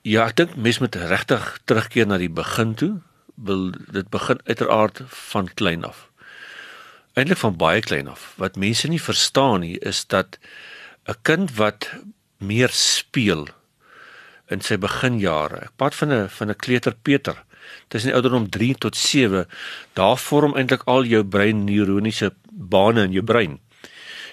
Ja, 0.02 0.26
ek 0.26 0.36
dink 0.36 0.56
mense 0.56 0.80
moet 0.80 0.94
regtig 0.94 1.60
terugkeer 1.64 2.06
na 2.06 2.18
die 2.18 2.30
begin 2.30 2.74
toe. 2.74 3.00
Wil 3.34 3.72
dit 3.92 4.08
begin 4.08 4.40
uiteraard 4.44 5.02
van 5.06 5.48
klein 5.54 5.84
af 5.84 6.11
eintlik 7.14 7.40
van 7.42 7.56
baie 7.56 7.80
klein 7.80 8.08
af. 8.08 8.32
Wat 8.40 8.56
mense 8.56 8.88
nie 8.88 9.00
verstaan 9.00 9.60
nie 9.60 9.78
is 9.78 10.04
dat 10.06 10.38
'n 11.08 11.16
kind 11.22 11.56
wat 11.56 11.90
meer 12.38 12.70
speel 12.70 13.48
in 14.48 14.60
sy 14.60 14.76
beginjare. 14.76 15.70
Praat 15.76 15.94
van 15.94 16.12
'n 16.12 16.28
van 16.28 16.48
'n 16.50 16.56
kleuter 16.56 16.94
Peter. 17.02 17.44
Tussen 17.88 18.10
die 18.10 18.14
ouderdom 18.14 18.50
3 18.50 18.74
tot 18.74 18.96
7, 18.96 19.46
daar 19.92 20.18
vorm 20.18 20.56
eintlik 20.56 20.82
al 20.84 21.04
jou 21.04 21.24
brein 21.24 21.64
neuroniese 21.64 22.34
bane 22.50 23.02
in 23.02 23.12
jou 23.12 23.24
brein. 23.24 23.60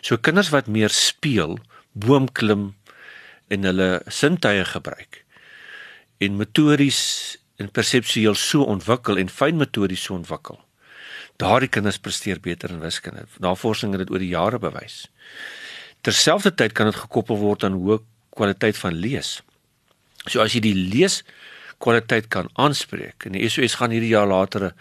So 0.02 0.18
kinders 0.18 0.50
wat 0.50 0.68
meer 0.68 0.90
speel, 0.90 1.60
boom 1.92 2.32
klim 2.32 2.76
en 3.48 3.64
hulle 3.64 4.02
sintuie 4.08 4.66
gebruik 4.66 5.26
en 6.20 6.36
motories 6.36 7.02
en 7.56 7.72
perseptueel 7.72 8.36
so 8.36 8.64
ontwikkel 8.64 9.18
en 9.18 9.32
fynmotories 9.32 10.04
so 10.04 10.14
ontwikkel 10.14 10.60
daardie 11.40 11.72
kinders 11.72 12.00
presteer 12.04 12.40
beter 12.44 12.74
in 12.74 12.82
wiskunde. 12.84 13.26
Navorsing 13.40 13.96
het 13.96 14.04
dit 14.04 14.12
oor 14.12 14.24
die 14.24 14.34
jare 14.34 14.60
bewys. 14.60 15.06
Terselfdertyd 16.04 16.76
kan 16.76 16.92
dit 16.92 17.00
gekoppel 17.00 17.40
word 17.40 17.64
aan 17.64 17.78
hoë 17.80 18.00
kwaliteit 18.36 18.78
van 18.80 18.96
lees. 18.96 19.40
So 20.28 20.44
as 20.44 20.56
jy 20.56 20.64
die 20.64 20.76
lees 20.76 21.22
kwaliteit 21.80 22.28
kan 22.34 22.50
aanspreek 22.60 23.26
en 23.28 23.38
die 23.38 23.48
SOS 23.48 23.78
gaan 23.80 23.96
hierdie 23.96 24.12
jaar 24.12 24.28
later 24.28 24.70
'n 24.70 24.74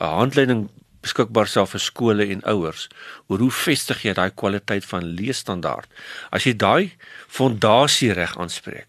handleiding 0.00 0.68
beskikbaar 1.06 1.46
stel 1.46 1.66
vir 1.66 1.80
skole 1.80 2.26
en 2.26 2.42
ouers 2.44 2.88
oor 3.28 3.38
hoe 3.38 3.50
vestig 3.50 4.02
jy 4.02 4.14
daai 4.14 4.30
kwaliteit 4.30 4.84
van 4.84 5.04
leesstandaard. 5.18 5.88
As 6.30 6.46
jy 6.46 6.56
daai 6.56 6.92
fondasie 7.28 8.12
reg 8.12 8.36
aanspreek, 8.38 8.88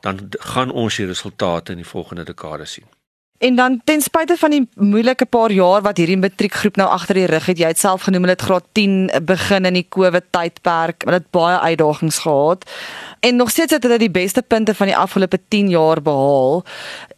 dan 0.00 0.30
gaan 0.40 0.70
ons 0.70 0.96
die 0.96 1.06
resultate 1.06 1.72
in 1.72 1.82
die 1.82 1.92
volgende 1.92 2.24
dekade 2.24 2.66
sien. 2.66 2.88
En 3.38 3.54
dan 3.54 3.80
ten 3.84 4.00
spyte 4.00 4.36
van 4.38 4.50
die 4.50 4.68
moeilike 4.74 5.26
paar 5.26 5.50
jaar 5.50 5.82
wat 5.82 5.98
hierdie 5.98 6.18
matriekgroep 6.18 6.76
nou 6.78 6.86
agter 6.88 7.18
die 7.18 7.26
rug 7.26 7.48
het, 7.50 7.58
jy 7.58 7.72
het 7.72 7.80
self 7.80 8.06
genoem 8.06 8.22
hulle 8.24 8.36
het 8.36 8.44
graad 8.46 8.68
10 8.78 9.10
begin 9.26 9.66
in 9.66 9.74
die 9.74 9.86
COVID 9.88 10.28
tydperk, 10.30 11.02
hulle 11.02 11.18
het 11.18 11.30
baie 11.34 11.58
uitdagings 11.58 12.20
gehad. 12.22 12.62
En 13.26 13.36
nog 13.36 13.50
steeds 13.50 13.74
het 13.74 13.82
hulle 13.82 13.98
die 13.98 14.10
beste 14.10 14.42
punte 14.42 14.74
van 14.74 14.86
die 14.86 14.96
afgelope 14.96 15.40
10 15.48 15.68
jaar 15.74 16.02
behaal. 16.02 16.62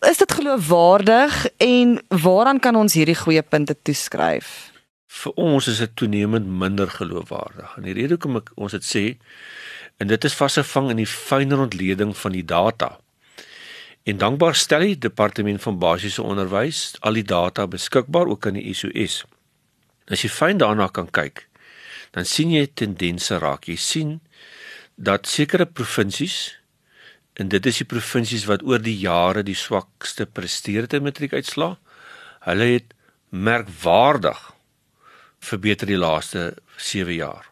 Is 0.09 0.17
dit 0.17 0.33
geloofwaardig 0.33 1.47
en 1.57 1.99
waaraan 2.09 2.61
kan 2.65 2.81
ons 2.81 2.97
hierdie 2.97 3.19
goeie 3.19 3.43
punte 3.43 3.77
toeskryf? 3.83 4.73
Vir 5.07 5.33
ons 5.37 5.69
is 5.69 5.79
dit 5.85 5.97
toenemend 5.97 6.49
minder 6.49 6.89
geloofwaardig. 6.91 7.77
En 7.77 7.85
die 7.85 7.95
rede 7.97 8.17
hoekom 8.17 8.41
ek 8.41 8.55
ons 8.57 8.73
dit 8.73 8.85
sê, 8.85 9.05
en 10.01 10.09
dit 10.09 10.25
is 10.25 10.37
vasgevang 10.37 10.91
in 10.93 11.05
die 11.05 11.09
fynere 11.09 11.69
ontleding 11.69 12.17
van 12.17 12.33
die 12.33 12.45
data. 12.45 12.97
En 14.07 14.21
dankbaar 14.23 14.55
stel 14.55 14.85
die 14.87 14.99
departement 15.03 15.63
van 15.63 15.79
basiese 15.83 16.23
onderwys 16.23 16.95
al 17.03 17.19
die 17.19 17.27
data 17.27 17.67
beskikbaar 17.67 18.29
ook 18.31 18.47
aan 18.47 18.55
die 18.55 18.75
SOS. 18.75 19.25
As 20.07 20.23
jy 20.23 20.31
fyn 20.31 20.61
daarna 20.63 20.87
kan 20.95 21.09
kyk, 21.11 21.49
dan 22.15 22.29
sien 22.29 22.53
jy 22.55 22.69
tendense 22.71 23.35
raak. 23.43 23.67
Jy 23.67 23.75
sien 23.83 24.13
dat 24.95 25.27
sekere 25.27 25.67
provinsies 25.67 26.55
en 27.35 27.51
dit 27.51 27.67
is 27.67 27.83
die 27.83 27.89
provinsies 27.91 28.47
wat 28.49 28.63
oor 28.63 28.79
die 28.81 28.95
jare 28.97 29.43
die 29.45 29.59
swakste 29.59 30.25
presteer 30.31 30.87
het 30.87 30.95
in 30.97 31.05
matriekuitslae, 31.05 31.75
hulle 32.47 32.69
het 32.77 32.95
merkwaardig 33.35 34.39
verbeter 35.43 35.91
die 35.91 35.99
laaste 35.99 36.55
7 36.79 37.13
jaar. 37.13 37.51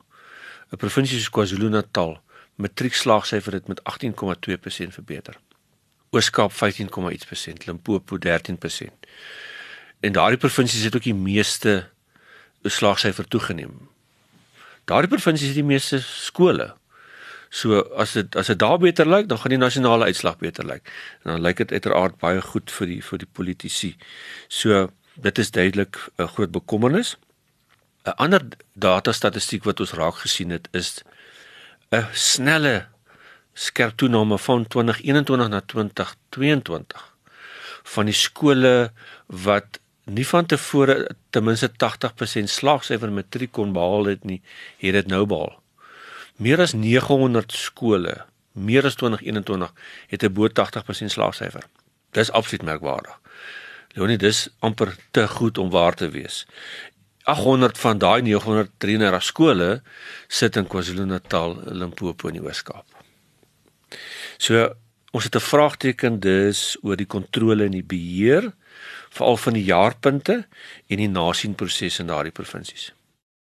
'n 0.71 0.79
Provinsie 0.79 1.19
soos 1.19 1.35
KwaZulu-Natal 1.35 2.17
matriekslaagsyfer 2.57 3.53
het 3.53 3.69
met 3.69 3.83
18,2% 3.83 4.95
verbeter. 4.95 5.37
Ooskaap 6.15 6.53
15,1%, 6.53 7.67
Limpopo 7.67 8.19
13%. 8.19 9.11
En 10.01 10.13
daardie 10.13 10.39
provinsies 10.39 10.87
het 10.87 10.97
ook 10.97 11.07
die 11.07 11.17
meeste 11.17 11.89
slaagsyfer 12.63 13.29
toegeneem. 13.29 13.75
Daardie 14.85 15.11
provinsies 15.11 15.53
het 15.55 15.59
die 15.59 15.67
meeste 15.67 16.01
skole. 16.05 16.75
So 17.55 17.81
as 17.99 18.13
dit 18.19 18.37
as 18.37 18.51
dit 18.51 18.59
daar 18.59 18.79
beter 18.83 19.09
lyk, 19.09 19.29
dan 19.31 19.39
gaan 19.39 19.55
die 19.55 19.63
nasionale 19.63 20.11
uitslag 20.11 20.39
beter 20.39 20.67
lyk. 20.67 20.91
En 21.23 21.33
dan 21.33 21.43
lyk 21.43 21.63
dit 21.63 21.73
uiteraard 21.73 22.19
baie 22.23 22.43
goed 22.43 22.71
vir 22.79 22.91
die 22.91 23.01
vir 23.03 23.23
die 23.23 23.31
politici. 23.31 23.95
So 24.49 24.89
dit 25.15 25.39
is 25.39 25.51
duidelik 25.51 25.99
'n 26.19 26.29
groot 26.35 26.51
bekommernis. 26.51 27.17
'n 28.05 28.17
Ander 28.17 28.43
data 28.73 29.13
statistiek 29.13 29.65
wat 29.65 29.81
ons 29.81 29.93
raak 29.93 30.15
gesien 30.15 30.51
het 30.51 30.69
is 30.73 31.03
'n 31.91 32.07
snelle 32.13 32.87
skerp 33.55 33.97
toename 33.97 34.39
van 34.39 34.67
2021 34.67 35.49
na 35.49 35.61
2022 35.61 37.11
van 37.95 38.09
die 38.09 38.17
skole 38.17 38.93
wat 39.27 39.81
nie 40.05 40.27
van 40.27 40.47
tevore 40.47 40.97
ten 41.33 41.45
minste 41.45 41.71
80% 41.71 42.51
slaagsyfer 42.51 43.13
matriek 43.13 43.53
kon 43.57 43.73
behaal 43.73 44.11
het 44.13 44.25
nie, 44.25 44.41
het 44.83 44.97
dit 44.99 45.07
nou 45.09 45.25
behaal. 45.29 45.55
Meer 46.37 46.61
as 46.61 46.75
900 46.75 47.53
skole, 47.55 48.17
meer 48.53 48.85
as 48.85 48.99
2021 49.01 49.73
het 50.11 50.23
'n 50.23 50.33
bo 50.33 50.49
80% 50.49 51.13
slaagsyfer. 51.13 51.65
Dis 52.13 52.31
absoluut 52.31 52.63
merkwaardig. 52.63 53.19
Leonie, 53.95 54.19
dis 54.19 54.49
amper 54.59 54.97
te 55.11 55.29
goed 55.29 55.59
om 55.59 55.71
waar 55.71 55.95
te 55.95 56.09
wees. 56.09 56.47
800 57.25 57.79
van 57.79 57.99
daai 57.99 58.23
933 58.23 59.23
skole 59.23 59.83
sit 60.29 60.57
in 60.57 60.67
KwaZulu-Natal, 60.67 61.59
Limpopo 61.65 62.29
en 62.29 62.35
die 62.35 62.43
Oos-Kaap. 62.43 62.94
So 64.39 64.69
ons 65.15 65.25
het 65.25 65.37
'n 65.37 65.49
vraagteken 65.51 66.21
dus 66.21 66.77
oor 66.83 66.97
die 66.97 67.07
kontrole 67.07 67.65
en 67.65 67.71
die 67.71 67.87
beheer 67.87 68.53
veral 69.11 69.37
van 69.37 69.53
die 69.53 69.65
jaarpunte 69.65 70.47
en 70.87 70.97
die 70.97 71.09
nasienproses 71.09 71.99
in 71.99 72.07
daardie 72.07 72.33
provinsies. 72.33 72.93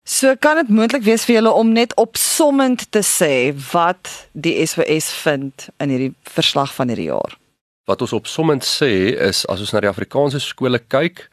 So 0.08 0.36
kan 0.40 0.56
dit 0.56 0.68
moontlik 0.72 1.02
wees 1.04 1.26
vir 1.28 1.34
julle 1.34 1.50
om 1.52 1.72
net 1.72 1.92
opsommend 2.00 2.86
te 2.90 3.02
sê 3.04 3.52
wat 3.72 4.08
die 4.32 4.66
SWS 4.66 5.10
vind 5.12 5.68
in 5.76 5.92
hierdie 5.92 6.14
verslag 6.22 6.72
van 6.74 6.88
hierdie 6.88 7.10
jaar. 7.10 7.36
Wat 7.84 8.00
ons 8.00 8.12
opsommend 8.16 8.64
sê 8.64 9.12
is 9.28 9.42
as 9.52 9.60
ons 9.60 9.72
na 9.72 9.80
die 9.84 9.90
Afrikaanse 9.92 10.40
skole 10.40 10.80
kyk 10.88 11.26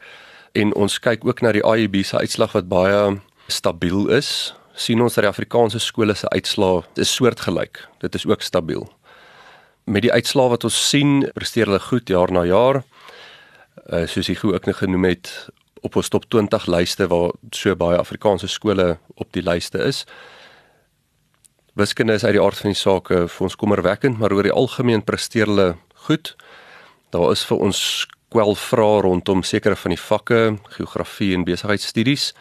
en 0.52 0.74
ons 0.76 0.98
kyk 1.00 1.24
ook 1.24 1.40
na 1.40 1.54
die 1.56 1.64
IEB 1.64 2.02
se 2.04 2.20
uitslag 2.20 2.52
wat 2.52 2.68
baie 2.68 3.16
stabiel 3.48 4.10
is, 4.12 4.52
sien 4.76 5.00
ons 5.00 5.16
dat 5.16 5.24
die 5.24 5.32
Afrikaanse 5.32 5.80
skole 5.80 6.14
se 6.14 6.28
uitslae 6.28 6.84
is 7.00 7.14
soortgelyk. 7.16 7.80
Dit 8.04 8.14
is 8.14 8.26
ook 8.28 8.44
stabiel. 8.44 8.84
Met 9.86 10.02
die 10.02 10.12
uitslae 10.12 10.50
wat 10.50 10.64
ons 10.66 10.76
sien, 10.88 11.20
presteer 11.34 11.70
hulle 11.70 11.78
goed 11.80 12.10
jaar 12.10 12.32
na 12.34 12.42
jaar 12.44 12.82
uh, 13.86 14.06
soos 14.10 14.28
ek 14.32 14.44
ook 14.44 14.66
nog 14.66 14.80
genoem 14.82 15.04
het 15.12 15.30
op 15.86 15.96
ons 15.96 16.08
top 16.10 16.26
20 16.30 16.66
lyste 16.66 17.06
waar 17.06 17.36
so 17.54 17.74
baie 17.78 17.98
Afrikaanse 17.98 18.48
skole 18.50 18.96
op 19.14 19.30
die 19.36 19.44
lyste 19.46 19.78
is. 19.78 20.04
Wiskunde 21.78 22.16
is 22.16 22.24
uit 22.24 22.34
die 22.34 22.42
aard 22.42 22.58
van 22.58 22.72
die 22.72 22.80
saak 22.80 23.12
vir 23.12 23.46
ons 23.46 23.56
kommerwekkend, 23.60 24.18
maar 24.18 24.32
oor 24.32 24.48
die 24.48 24.54
algemeen 24.54 25.04
presteer 25.04 25.46
hulle 25.46 25.76
goed. 26.08 26.34
Daar 27.14 27.30
is 27.30 27.44
vir 27.46 27.62
ons 27.62 27.80
kwel 28.34 28.56
vrae 28.58 29.00
rondom 29.06 29.44
sekere 29.46 29.76
van 29.78 29.94
die 29.94 30.00
vakke, 30.00 30.40
geografie 30.78 31.34
en 31.36 31.44
besigheidsstudies. 31.46 32.32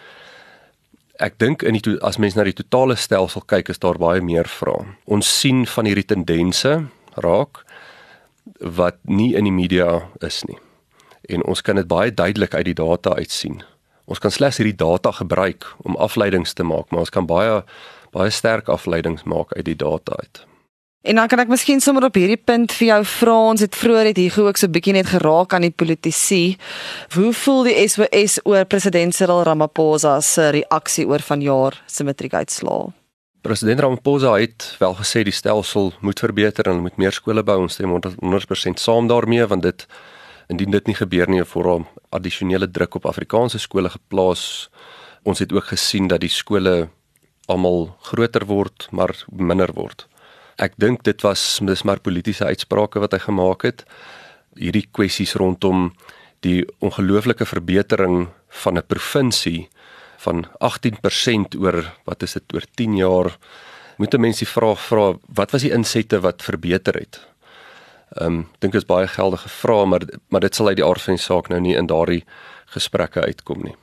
Ek 1.21 1.37
dink 1.39 1.63
in 1.63 1.77
die 1.77 1.97
as 2.01 2.17
mens 2.17 2.35
na 2.35 2.47
die 2.47 2.55
totale 2.57 2.95
stelsel 2.97 3.43
kyk, 3.45 3.69
is 3.69 3.83
daar 3.83 3.99
baie 4.01 4.23
meer 4.23 4.49
vrae. 4.49 4.87
Ons 5.05 5.29
sien 5.29 5.65
van 5.69 5.85
hierdie 5.85 6.07
tendense 6.07 6.79
raak 7.15 7.63
wat 8.59 8.97
nie 9.03 9.33
in 9.35 9.43
die 9.43 9.55
media 9.55 10.09
is 10.21 10.43
nie 10.43 10.59
en 11.29 11.45
ons 11.45 11.61
kan 11.61 11.79
dit 11.79 11.87
baie 11.87 12.13
duidelik 12.13 12.53
uit 12.53 12.65
die 12.69 12.77
data 12.77 13.15
uitsien. 13.17 13.61
Ons 14.05 14.21
kan 14.21 14.33
slegs 14.33 14.59
hierdie 14.61 14.77
data 14.77 15.11
gebruik 15.11 15.65
om 15.85 15.97
afleidings 15.97 16.53
te 16.53 16.63
maak, 16.63 16.91
maar 16.91 17.05
ons 17.05 17.13
kan 17.13 17.27
baie 17.29 17.63
baie 18.15 18.31
sterk 18.31 18.69
afleidings 18.71 19.25
maak 19.27 19.49
uit 19.57 19.65
die 19.67 19.75
data 19.75 20.15
uit. 20.15 20.45
En 21.05 21.19
dan 21.19 21.27
kan 21.27 21.41
ek 21.43 21.49
miskien 21.51 21.81
sommer 21.83 22.07
op 22.07 22.15
hierdie 22.15 22.39
punt 22.39 22.71
vir 22.73 22.87
jou 22.87 22.99
vra, 23.05 23.33
ons 23.51 23.61
het 23.61 23.75
vroeër 23.75 24.09
het 24.09 24.21
hier 24.21 24.37
ook 24.41 24.57
so 24.57 24.67
'n 24.67 24.71
bietjie 24.71 24.93
net 24.93 25.11
geraak 25.11 25.53
aan 25.53 25.67
die 25.67 25.75
politisie. 25.75 26.57
Hoe 27.13 27.33
voel 27.33 27.63
die 27.63 27.87
SWS 27.87 28.39
oor 28.43 28.65
president 28.65 29.15
Cyril 29.15 29.43
Ramaphosa 29.43 30.21
se 30.21 30.49
reaksie 30.49 31.07
oor 31.07 31.19
vanjaar 31.19 31.81
se 31.85 32.03
matriekuitslae? 32.03 33.04
President 33.45 33.79
Ramaphosa 33.79 34.31
het 34.41 34.75
wel 34.79 34.95
gesê 34.97 35.21
die 35.21 35.33
stelsel 35.33 35.91
moet 36.01 36.19
verbeter 36.19 36.65
en 36.65 36.79
moet 36.81 36.95
meer 36.97 37.13
skole 37.13 37.43
bou. 37.45 37.59
Ons 37.61 37.75
stem 37.77 37.91
100% 37.93 38.81
saam 38.81 39.05
daarmee 39.05 39.45
want 39.45 39.61
dit 39.61 39.85
indien 40.49 40.73
dit 40.73 40.89
nie 40.89 40.95
gebeur 40.97 41.29
nie 41.29 41.43
voor 41.51 41.69
hom 41.69 41.85
addisionele 42.09 42.65
druk 42.65 42.97
op 42.97 43.05
Afrikaanse 43.05 43.61
skole 43.61 43.91
geplaas. 43.93 44.71
Ons 45.29 45.43
het 45.45 45.53
ook 45.53 45.69
gesien 45.69 46.09
dat 46.09 46.23
die 46.25 46.33
skole 46.33 46.89
almal 47.45 47.91
groter 48.09 48.47
word, 48.49 48.87
maar 48.89 49.13
minder 49.29 49.69
word. 49.77 50.07
Ek 50.57 50.73
dink 50.81 51.05
dit 51.05 51.21
was 51.21 51.59
dis 51.61 51.85
maar 51.85 52.01
politieke 52.01 52.49
uitsprake 52.49 52.97
wat 52.99 53.13
hy 53.13 53.21
gemaak 53.27 53.61
het. 53.69 53.85
Hierdie 54.57 54.87
kwessies 54.89 55.37
rondom 55.37 55.91
die 56.41 56.63
ongelooflike 56.81 57.45
verbetering 57.45 58.25
van 58.63 58.77
'n 58.77 58.87
provinsie 58.89 59.69
van 60.17 60.45
18% 60.63 61.59
oor 61.59 61.83
wat 62.03 62.23
is 62.23 62.33
dit 62.33 62.53
oor 62.53 62.65
10 62.75 62.97
jaar 62.97 63.37
moet 63.97 64.17
mense 64.19 64.43
die 64.43 64.53
vraag 64.53 64.81
vra 64.81 65.13
wat 65.27 65.51
was 65.51 65.61
die 65.61 65.73
insette 65.73 66.19
wat 66.19 66.43
verbeter 66.43 66.93
het 66.99 67.21
Ehm 68.15 68.25
um, 68.25 68.35
dink 68.59 68.73
dit 68.73 68.81
is 68.81 68.87
baie 68.87 69.07
geldige 69.07 69.49
vrae, 69.49 69.85
maar 69.85 70.03
maar 70.29 70.39
dit 70.41 70.55
sal 70.55 70.67
uit 70.67 70.77
die 70.79 70.85
aard 70.85 71.01
van 71.01 71.17
die 71.17 71.23
saak 71.23 71.49
nou 71.51 71.59
nie 71.59 71.75
in 71.75 71.87
daardie 71.91 72.23
gesprekke 72.71 73.21
uitkom 73.21 73.63
nie. 73.63 73.75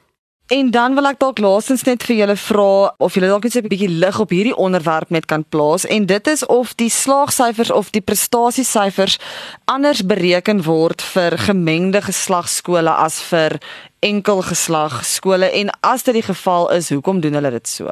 En 0.53 0.71
dan 0.71 0.95
wil 0.95 1.07
ek 1.09 1.17
dalk 1.23 1.39
laasens 1.41 1.87
net 1.89 2.03
vir 2.05 2.17
julle 2.19 2.35
vra 2.37 2.73
of 3.01 3.15
julle 3.17 3.29
dalk 3.31 3.47
net 3.47 3.55
'n 3.57 3.73
bietjie 3.73 3.89
lig 3.89 4.19
op 4.21 4.31
hierdie 4.37 4.57
onderwerp 4.65 5.09
net 5.09 5.25
kan 5.25 5.45
plaas 5.49 5.87
en 5.87 6.05
dit 6.07 6.27
is 6.29 6.45
of 6.47 6.75
die 6.75 6.91
slaagsyfers 6.91 7.71
of 7.71 7.91
die 7.91 8.05
prestasiesyfers 8.05 9.17
anders 9.65 10.03
bereken 10.05 10.61
word 10.65 11.01
vir 11.15 11.39
gemengde 11.39 12.03
geslagskole 12.03 12.93
as 12.93 13.23
vir 13.31 13.57
enkel 14.01 14.43
geslag 14.43 15.05
skole 15.05 15.49
en 15.51 15.71
as 15.81 16.03
dit 16.03 16.15
die 16.15 16.29
geval 16.29 16.71
is, 16.71 16.91
hoekom 16.91 17.21
doen 17.21 17.35
hulle 17.35 17.51
dit 17.51 17.69
so? 17.69 17.89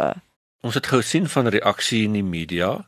Ons 0.60 0.74
het 0.74 0.86
gesien 0.86 1.28
van 1.28 1.48
reaksie 1.48 2.04
in 2.04 2.12
die 2.12 2.28
media 2.36 2.84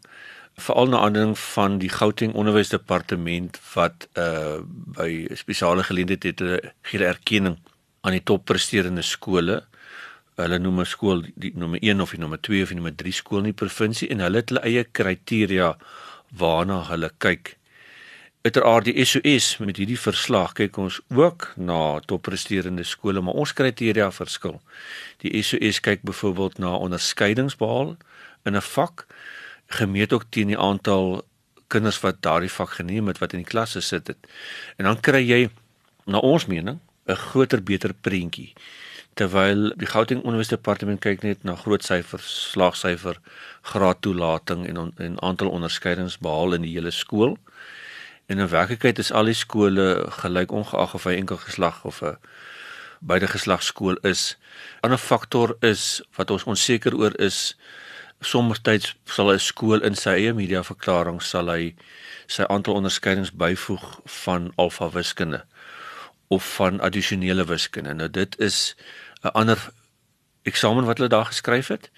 veral 0.57 0.87
na 0.87 1.01
aanleiding 1.01 1.39
van 1.39 1.79
die 1.79 1.89
Gauteng 1.89 2.35
Onderwysdepartement 2.35 3.57
wat 3.75 4.09
uh 4.15 4.61
by 5.01 5.29
spesiale 5.33 5.83
geleenthede 5.83 6.61
gee 6.83 7.05
erkenning 7.05 7.57
aan 8.03 8.17
die 8.17 8.25
toppresterende 8.27 9.03
skole. 9.07 9.62
Hulle 10.41 10.59
noem 10.59 10.81
'n 10.81 10.87
skool 10.87 11.23
die 11.37 11.53
nommer 11.55 11.79
1 11.83 12.01
of 12.01 12.11
die 12.11 12.21
nommer 12.21 12.41
2 12.41 12.62
of 12.62 12.69
die 12.69 12.75
nommer 12.75 12.97
3 12.97 13.12
skool 13.12 13.38
in 13.38 13.53
die 13.53 13.61
provinsie 13.65 14.09
en 14.09 14.21
hulle 14.21 14.37
het 14.43 14.49
hulle 14.49 14.65
eie 14.65 14.85
kriteria 14.85 15.77
waarna 16.38 16.83
hulle 16.88 17.11
kyk. 17.19 17.57
Uiteraard 18.43 18.85
die 18.85 19.05
SOS 19.05 19.59
met 19.62 19.77
hierdie 19.77 19.99
verslag 19.99 20.57
kyk 20.59 20.79
ons 20.79 21.01
ook 21.15 21.53
na 21.57 22.01
toppresterende 22.01 22.83
skole, 22.83 23.21
maar 23.21 23.38
ons 23.38 23.53
kriteria 23.53 24.11
verskil. 24.11 24.61
Die 25.23 25.43
SOS 25.43 25.79
kyk 25.81 26.03
byvoorbeeld 26.03 26.59
na 26.59 26.75
onderskeidingsbehaal 26.75 27.97
in 28.45 28.57
'n 28.57 28.61
vak 28.61 29.07
gemeet 29.67 30.12
ook 30.12 30.25
teen 30.31 30.49
die 30.49 30.59
aantal 30.59 31.23
kinders 31.69 32.01
wat 32.01 32.23
daardie 32.23 32.51
vak 32.51 32.71
geneem 32.71 33.07
het 33.07 33.19
wat 33.19 33.33
in 33.33 33.45
die 33.45 33.53
klasse 33.53 33.81
sit 33.81 34.07
het. 34.07 34.19
En 34.77 34.85
dan 34.85 35.01
kry 35.01 35.23
jy 35.23 35.51
na 36.07 36.19
ons 36.19 36.47
mening 36.47 36.81
'n 37.07 37.17
groter 37.17 37.62
beter 37.62 37.93
prentjie. 37.95 38.53
Terwyl 39.15 39.73
die 39.77 39.87
Gauteng 39.87 40.23
Universiteitsdepartement 40.25 41.01
kyk 41.01 41.23
net 41.23 41.43
na 41.45 41.57
groot 41.57 41.85
syfers, 41.85 42.29
slaagsyfer, 42.53 43.19
graadtoelating 43.62 44.67
en 44.69 44.79
on, 44.79 44.93
en 44.97 45.19
aantal 45.23 45.51
onderskeidings 45.51 46.19
behaal 46.19 46.55
in 46.55 46.62
die 46.62 46.73
hele 46.73 46.91
skool. 46.91 47.37
En 48.27 48.38
in 48.38 48.49
werklikheid 48.49 48.99
is 48.99 49.12
al 49.12 49.29
die 49.29 49.37
skole 49.37 50.07
gelyk 50.23 50.53
ongeag 50.53 50.95
of 50.95 51.05
hy 51.05 51.19
enkel 51.19 51.37
geslag 51.43 51.85
of 51.85 52.03
'n 52.03 52.17
beide 53.01 53.27
geslag 53.27 53.62
skool 53.62 53.99
is. 54.03 54.37
'n 54.37 54.87
Ander 54.87 54.99
faktor 54.99 55.57
is 55.61 56.03
wat 56.17 56.31
ons 56.31 56.45
onseker 56.45 56.95
oor 56.95 57.12
is 57.21 57.57
sommertyds 58.21 58.95
sal 59.05 59.33
'n 59.33 59.38
skool 59.38 59.83
in 59.83 59.95
sy 59.95 60.11
eie 60.11 60.33
media 60.33 60.62
verklaring 60.62 61.23
sal 61.23 61.51
hy 61.51 61.75
sy 62.27 62.43
aantal 62.49 62.75
onderskeidings 62.75 63.33
byvoeg 63.33 64.01
van 64.25 64.53
alfa 64.57 64.91
wiskunde 64.91 65.45
of 66.33 66.55
van 66.57 66.81
addisionele 66.81 67.45
wiskunde. 67.45 67.95
Nou 67.95 68.11
dit 68.11 68.38
is 68.38 68.77
'n 69.23 69.35
ander 69.38 69.71
eksamen 70.42 70.85
wat 70.85 70.97
hulle 70.97 71.09
daar 71.09 71.31
geskryf 71.31 71.68
het. 71.68 71.90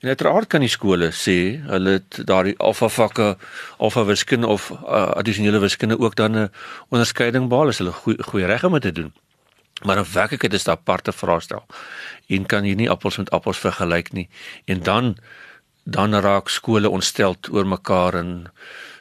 En 0.00 0.08
uiteraard 0.08 0.46
kan 0.46 0.60
die 0.60 0.68
skole 0.68 1.10
sê 1.16 1.36
hulle 1.64 1.90
het 1.90 2.18
daardie 2.28 2.58
alfa 2.58 2.88
vakke 2.88 3.36
alfa 3.78 4.04
wiskunde 4.04 4.46
of 4.46 4.70
uh, 4.70 5.10
addisionele 5.16 5.58
wiskunde 5.58 5.98
ook 5.98 6.14
dan 6.14 6.36
'n 6.38 6.50
onderskeiding 6.88 7.48
behaal 7.48 7.72
as 7.72 7.78
hulle 7.78 7.92
goeie 7.92 8.22
goeie 8.22 8.46
reg 8.46 8.64
om 8.64 8.80
te 8.80 8.92
doen. 8.92 9.12
Maar 9.82 9.96
in 9.96 10.12
werklikheid 10.12 10.52
is 10.52 10.64
daar 10.64 10.76
aparte 10.76 11.12
vraestel. 11.12 11.66
En 12.26 12.46
kan 12.46 12.64
jy 12.64 12.74
nie 12.74 12.90
appels 12.90 13.16
met 13.16 13.30
appels 13.30 13.58
vergelyk 13.58 14.12
nie. 14.12 14.28
En 14.64 14.82
dan 14.82 15.16
dan 15.84 16.14
raak 16.14 16.48
skole 16.48 16.88
ontstel 16.88 17.36
oor 17.50 17.66
mekaar 17.66 18.14
en 18.14 18.52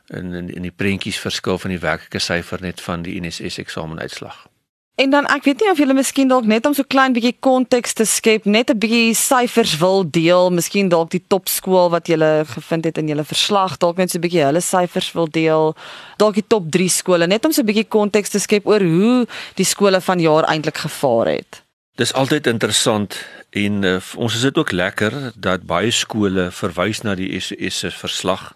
in 0.07 0.49
in 0.49 0.61
die 0.61 0.71
prentjies 0.75 1.19
verskil 1.19 1.57
van 1.57 1.69
die 1.69 1.79
werklike 1.79 2.19
syfer 2.19 2.61
net 2.61 2.81
van 2.81 3.01
die 3.01 3.21
NSS 3.21 3.57
eksamenuitslag. 3.57 4.47
En 4.95 5.09
dan 5.09 5.25
ek 5.25 5.47
weet 5.47 5.61
nie 5.63 5.69
of 5.71 5.79
julle 5.81 5.95
miskien 5.97 6.29
dalk 6.29 6.45
net 6.45 6.67
om 6.69 6.73
so 6.77 6.85
klein 6.85 7.15
bietjie 7.15 7.33
konteks 7.41 7.95
te 7.97 8.05
skep, 8.05 8.43
net 8.45 8.69
'n 8.69 8.77
bietjie 8.77 9.15
syfers 9.17 9.73
wil 9.81 10.05
deel, 10.05 10.51
miskien 10.53 10.89
dalk 10.89 11.09
die 11.09 11.23
topskool 11.27 11.89
wat 11.89 12.07
julle 12.07 12.45
gevind 12.45 12.85
het 12.85 12.97
in 12.97 13.07
julle 13.07 13.23
verslag, 13.25 13.77
dalk 13.81 13.97
net 13.97 14.11
so 14.11 14.19
'n 14.19 14.21
bietjie 14.21 14.45
hulle 14.45 14.61
syfers 14.61 15.11
wil 15.13 15.27
deel, 15.27 15.75
dalk 16.17 16.35
die 16.35 16.47
top 16.47 16.69
3 16.69 16.89
skole, 16.89 17.27
net 17.27 17.45
om 17.45 17.51
so 17.51 17.61
'n 17.61 17.65
bietjie 17.65 17.89
konteks 17.89 18.29
te 18.29 18.39
skep 18.39 18.67
oor 18.67 18.81
hoe 18.81 19.25
die 19.55 19.65
skole 19.65 20.01
van 20.01 20.19
jaar 20.19 20.43
eintlik 20.43 20.77
gevaar 20.77 21.27
het. 21.27 21.63
Dis 21.95 22.13
altyd 22.13 22.47
interessant 22.47 23.17
en 23.49 23.83
uh, 23.83 23.99
ons 24.15 24.35
is 24.35 24.41
dit 24.41 24.57
ook 24.57 24.71
lekker 24.71 25.33
dat 25.35 25.65
baie 25.65 25.91
skole 25.91 26.51
verwys 26.51 27.01
na 27.01 27.15
die 27.15 27.39
SOS 27.39 27.79
se 27.79 27.91
verslag 27.91 28.53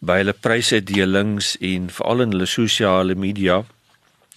by 0.00 0.16
hulle 0.16 0.32
prysuitdelings 0.32 1.56
en 1.60 1.90
veral 1.90 2.20
in 2.20 2.30
hulle 2.30 2.46
sosiale 2.46 3.14
media 3.14 3.64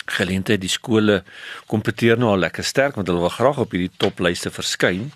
geleentheid 0.05 0.61
die 0.61 0.69
skole 0.69 1.23
kompeteer 1.71 2.19
nou 2.21 2.31
al 2.33 2.43
lekker 2.45 2.65
sterk 2.65 2.95
want 2.99 3.09
hulle 3.09 3.23
wil 3.23 3.33
graag 3.33 3.61
op 3.63 3.73
hierdie 3.73 3.93
toplyste 3.97 4.51
verskyn. 4.53 5.11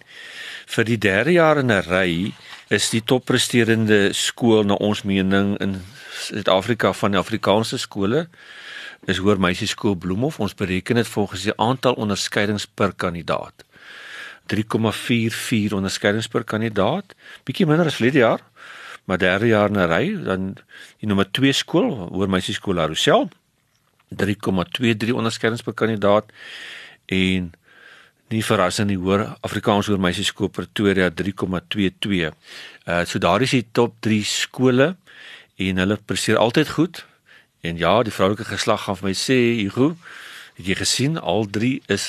Vir 0.70 0.86
die 0.86 0.98
derde 0.98 1.34
jaar 1.38 1.58
in 1.58 1.72
'n 1.72 1.84
ry 1.86 2.34
is 2.70 2.90
die 2.90 3.02
toppresterende 3.02 4.14
skool 4.14 4.64
na 4.64 4.74
ons 4.74 5.04
mening 5.04 5.58
in 5.62 5.82
Suid-Afrika 6.14 6.94
van 6.94 7.12
die 7.12 7.20
Afrikaanse 7.20 7.78
skole 7.78 8.28
is 9.08 9.18
Hoër 9.18 9.40
Meisieskool 9.40 9.96
Bloemhof. 9.96 10.40
Ons 10.40 10.54
bereken 10.54 10.96
dit 10.96 11.08
volgens 11.08 11.44
die 11.44 11.58
aantal 11.58 11.94
onderskeidings 11.94 12.68
per 12.68 12.94
kandidaat. 12.94 13.66
3,44 14.50 15.74
onderskeidings 15.74 16.28
per 16.28 16.44
kandidaat, 16.44 17.16
bietjie 17.46 17.66
minder 17.66 17.86
as 17.86 17.96
verlede 17.96 18.18
jaar, 18.18 18.42
maar 19.06 19.18
derde 19.18 19.48
jaar 19.48 19.70
in 19.70 19.78
'n 19.78 19.90
ry 19.90 20.24
dan 20.24 20.56
die 21.00 21.08
nommer 21.08 21.32
2 21.32 21.54
skool, 21.54 22.10
Hoër 22.12 22.30
Meisieskool 22.30 22.76
La 22.76 22.88
Rochelle 22.88 23.30
3,23 24.16 25.14
onderskeidings 25.14 25.64
per 25.64 25.74
kandidaat 25.74 26.32
en 27.06 27.52
nie 28.30 28.46
verrassend 28.46 28.92
nie 28.92 28.98
hoor 29.02 29.26
Afrikaans 29.46 29.90
hoër 29.90 30.02
meisieskool 30.02 30.52
Pretoria 30.54 31.10
3,22. 31.10 32.30
Uh 32.86 33.04
so 33.06 33.22
daar 33.22 33.42
is 33.42 33.56
die 33.58 33.66
top 33.72 33.96
3 34.06 34.24
skole 34.26 34.96
en 35.58 35.82
hulle 35.82 35.98
presteer 36.06 36.38
altyd 36.38 36.70
goed. 36.70 37.06
En 37.62 37.78
ja, 37.78 38.04
die 38.04 38.14
vroulike 38.14 38.46
geslag 38.48 38.86
gaan 38.86 38.96
vir 38.96 39.10
my 39.10 39.16
sê, 39.18 39.38
Hugo, 39.60 39.96
het 40.56 40.70
jy 40.70 40.78
gesien 40.80 41.18
al 41.20 41.50
3 41.52 41.74
is 41.92 42.06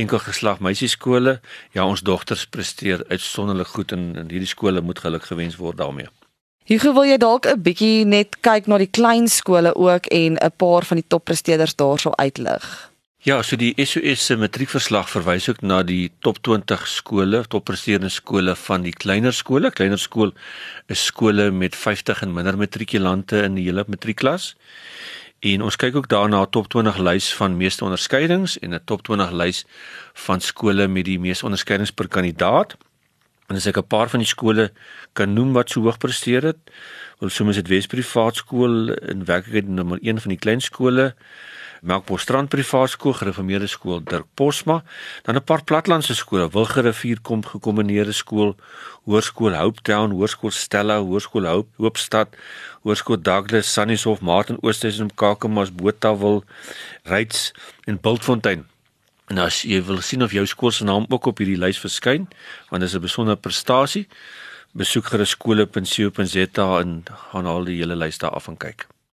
enkel 0.00 0.22
geslag 0.24 0.62
meisieskole. 0.64 1.38
Ja, 1.76 1.84
ons 1.84 2.02
dogters 2.02 2.46
presteer 2.46 3.04
uitsonderlik 3.10 3.74
goed 3.76 3.92
en, 3.92 4.14
en 4.16 4.30
hierdie 4.32 4.50
skole 4.50 4.80
moet 4.80 5.02
geluk 5.04 5.28
gewens 5.28 5.58
word 5.60 5.78
daarmee. 5.82 6.08
Hugo, 6.64 6.94
wil 6.96 7.04
jy 7.04 7.18
dalk 7.20 7.44
'n 7.44 7.60
bietjie 7.60 8.06
net 8.08 8.40
kyk 8.40 8.66
na 8.66 8.78
die 8.80 8.88
klein 8.88 9.28
skole 9.28 9.74
ook 9.76 10.06
en 10.08 10.38
'n 10.40 10.52
paar 10.56 10.84
van 10.84 10.96
die 10.96 11.04
toppresteerders 11.06 11.76
daarso 11.76 12.10
uitlig? 12.16 12.90
Ja, 13.18 13.42
so 13.42 13.56
die 13.56 13.74
SOS 13.76 14.26
se 14.26 14.36
matriekverslag 14.36 15.10
verwys 15.10 15.48
ook 15.48 15.60
na 15.60 15.82
die 15.82 16.10
top 16.20 16.38
20 16.42 16.86
skole, 16.88 17.44
toppresterende 17.48 18.08
skole 18.08 18.54
van 18.56 18.82
die 18.82 18.92
kleiner 18.92 19.32
skole. 19.32 19.70
Kleiner 19.70 19.98
skool 19.98 20.32
is 20.88 21.04
skole 21.04 21.50
met 21.50 21.76
50 21.76 22.22
en 22.22 22.32
minder 22.32 22.56
matrikulante 22.56 23.42
in 23.42 23.54
die 23.54 23.64
hele 23.64 23.84
matriekklas. 23.86 24.54
En 25.40 25.62
ons 25.62 25.76
kyk 25.76 25.96
ook 25.96 26.08
daarna 26.08 26.40
'n 26.42 26.50
top 26.50 26.68
20 26.68 26.96
lys 26.96 27.34
van 27.34 27.56
meeste 27.56 27.84
onderskeidings 27.84 28.58
en 28.58 28.74
'n 28.74 28.84
top 28.84 29.02
20 29.02 29.30
lys 29.32 29.66
van 30.14 30.40
skole 30.40 30.88
met 30.88 31.04
die 31.04 31.18
meeste 31.18 31.44
onderskeidings 31.44 31.92
per 31.92 32.08
kandidaat. 32.08 32.76
En 33.48 33.56
as 33.56 33.66
ek 33.66 33.76
'n 33.78 33.86
paar 33.86 34.08
van 34.08 34.20
die 34.20 34.28
skole 34.28 34.72
kan 35.12 35.32
noem 35.32 35.52
wat 35.52 35.70
so 35.70 35.80
hoog 35.80 35.98
presteer 35.98 36.42
het, 36.42 36.58
wil 37.20 37.28
soms 37.28 37.56
dit 37.56 37.68
Wes 37.68 37.86
Privaat 37.86 38.36
Skool 38.36 38.90
in 38.92 39.24
werklikheid 39.24 39.68
nommer 39.68 39.98
1 40.02 40.20
van 40.20 40.30
die 40.30 40.38
klein 40.38 40.60
skole, 40.60 41.14
Melkbos 41.84 42.22
Strand 42.22 42.48
Privaat 42.48 42.90
Skool, 42.90 43.12
Gereformeerde 43.12 43.66
Skool 43.66 44.00
Dirk 44.04 44.26
Posma, 44.34 44.82
dan 45.22 45.36
'n 45.36 45.44
paar 45.44 45.64
platlandse 45.64 46.14
skole, 46.14 46.48
Wilgerivier 46.48 47.20
kom 47.20 47.44
gekombineerde 47.44 48.12
skool, 48.12 48.56
Hoërskool 49.04 49.54
Hope 49.54 49.82
Town, 49.82 50.10
Hoërskool 50.10 50.50
Stella, 50.50 50.98
Hoërskool 50.98 51.46
Hope 51.46 51.70
Hoopstad, 51.76 52.28
Hoërskool 52.82 53.22
Douglas, 53.22 53.72
Sunnyhof, 53.72 54.20
Martin 54.20 54.58
Oosthuizen, 54.60 55.14
Kakamas, 55.14 55.72
Botawil, 55.72 56.44
Ryds 57.02 57.52
en 57.84 58.00
Bultfontein. 58.00 58.73
En 59.32 59.38
as 59.38 59.62
jy 59.62 59.80
wil 59.84 60.00
sien 60.04 60.22
of 60.22 60.32
jou 60.32 60.46
skool 60.46 60.70
se 60.70 60.84
naam 60.84 61.06
ook 61.08 61.26
op 61.26 61.38
hierdie 61.40 61.60
lys 61.60 61.80
verskyn, 61.80 62.28
want 62.70 62.80
dit 62.80 62.90
is 62.90 62.96
'n 62.96 63.00
besondere 63.00 63.36
prestasie, 63.36 64.08
besoek 64.72 65.06
gerus 65.06 65.30
skole.co.za 65.30 66.80
en 66.80 67.04
gaan 67.30 67.46
al 67.46 67.64
die 67.64 67.78
hele 67.78 67.96
lys 67.96 68.18
daar 68.18 68.30
af 68.30 68.48
en 68.48 68.56
kyk. 68.56 68.86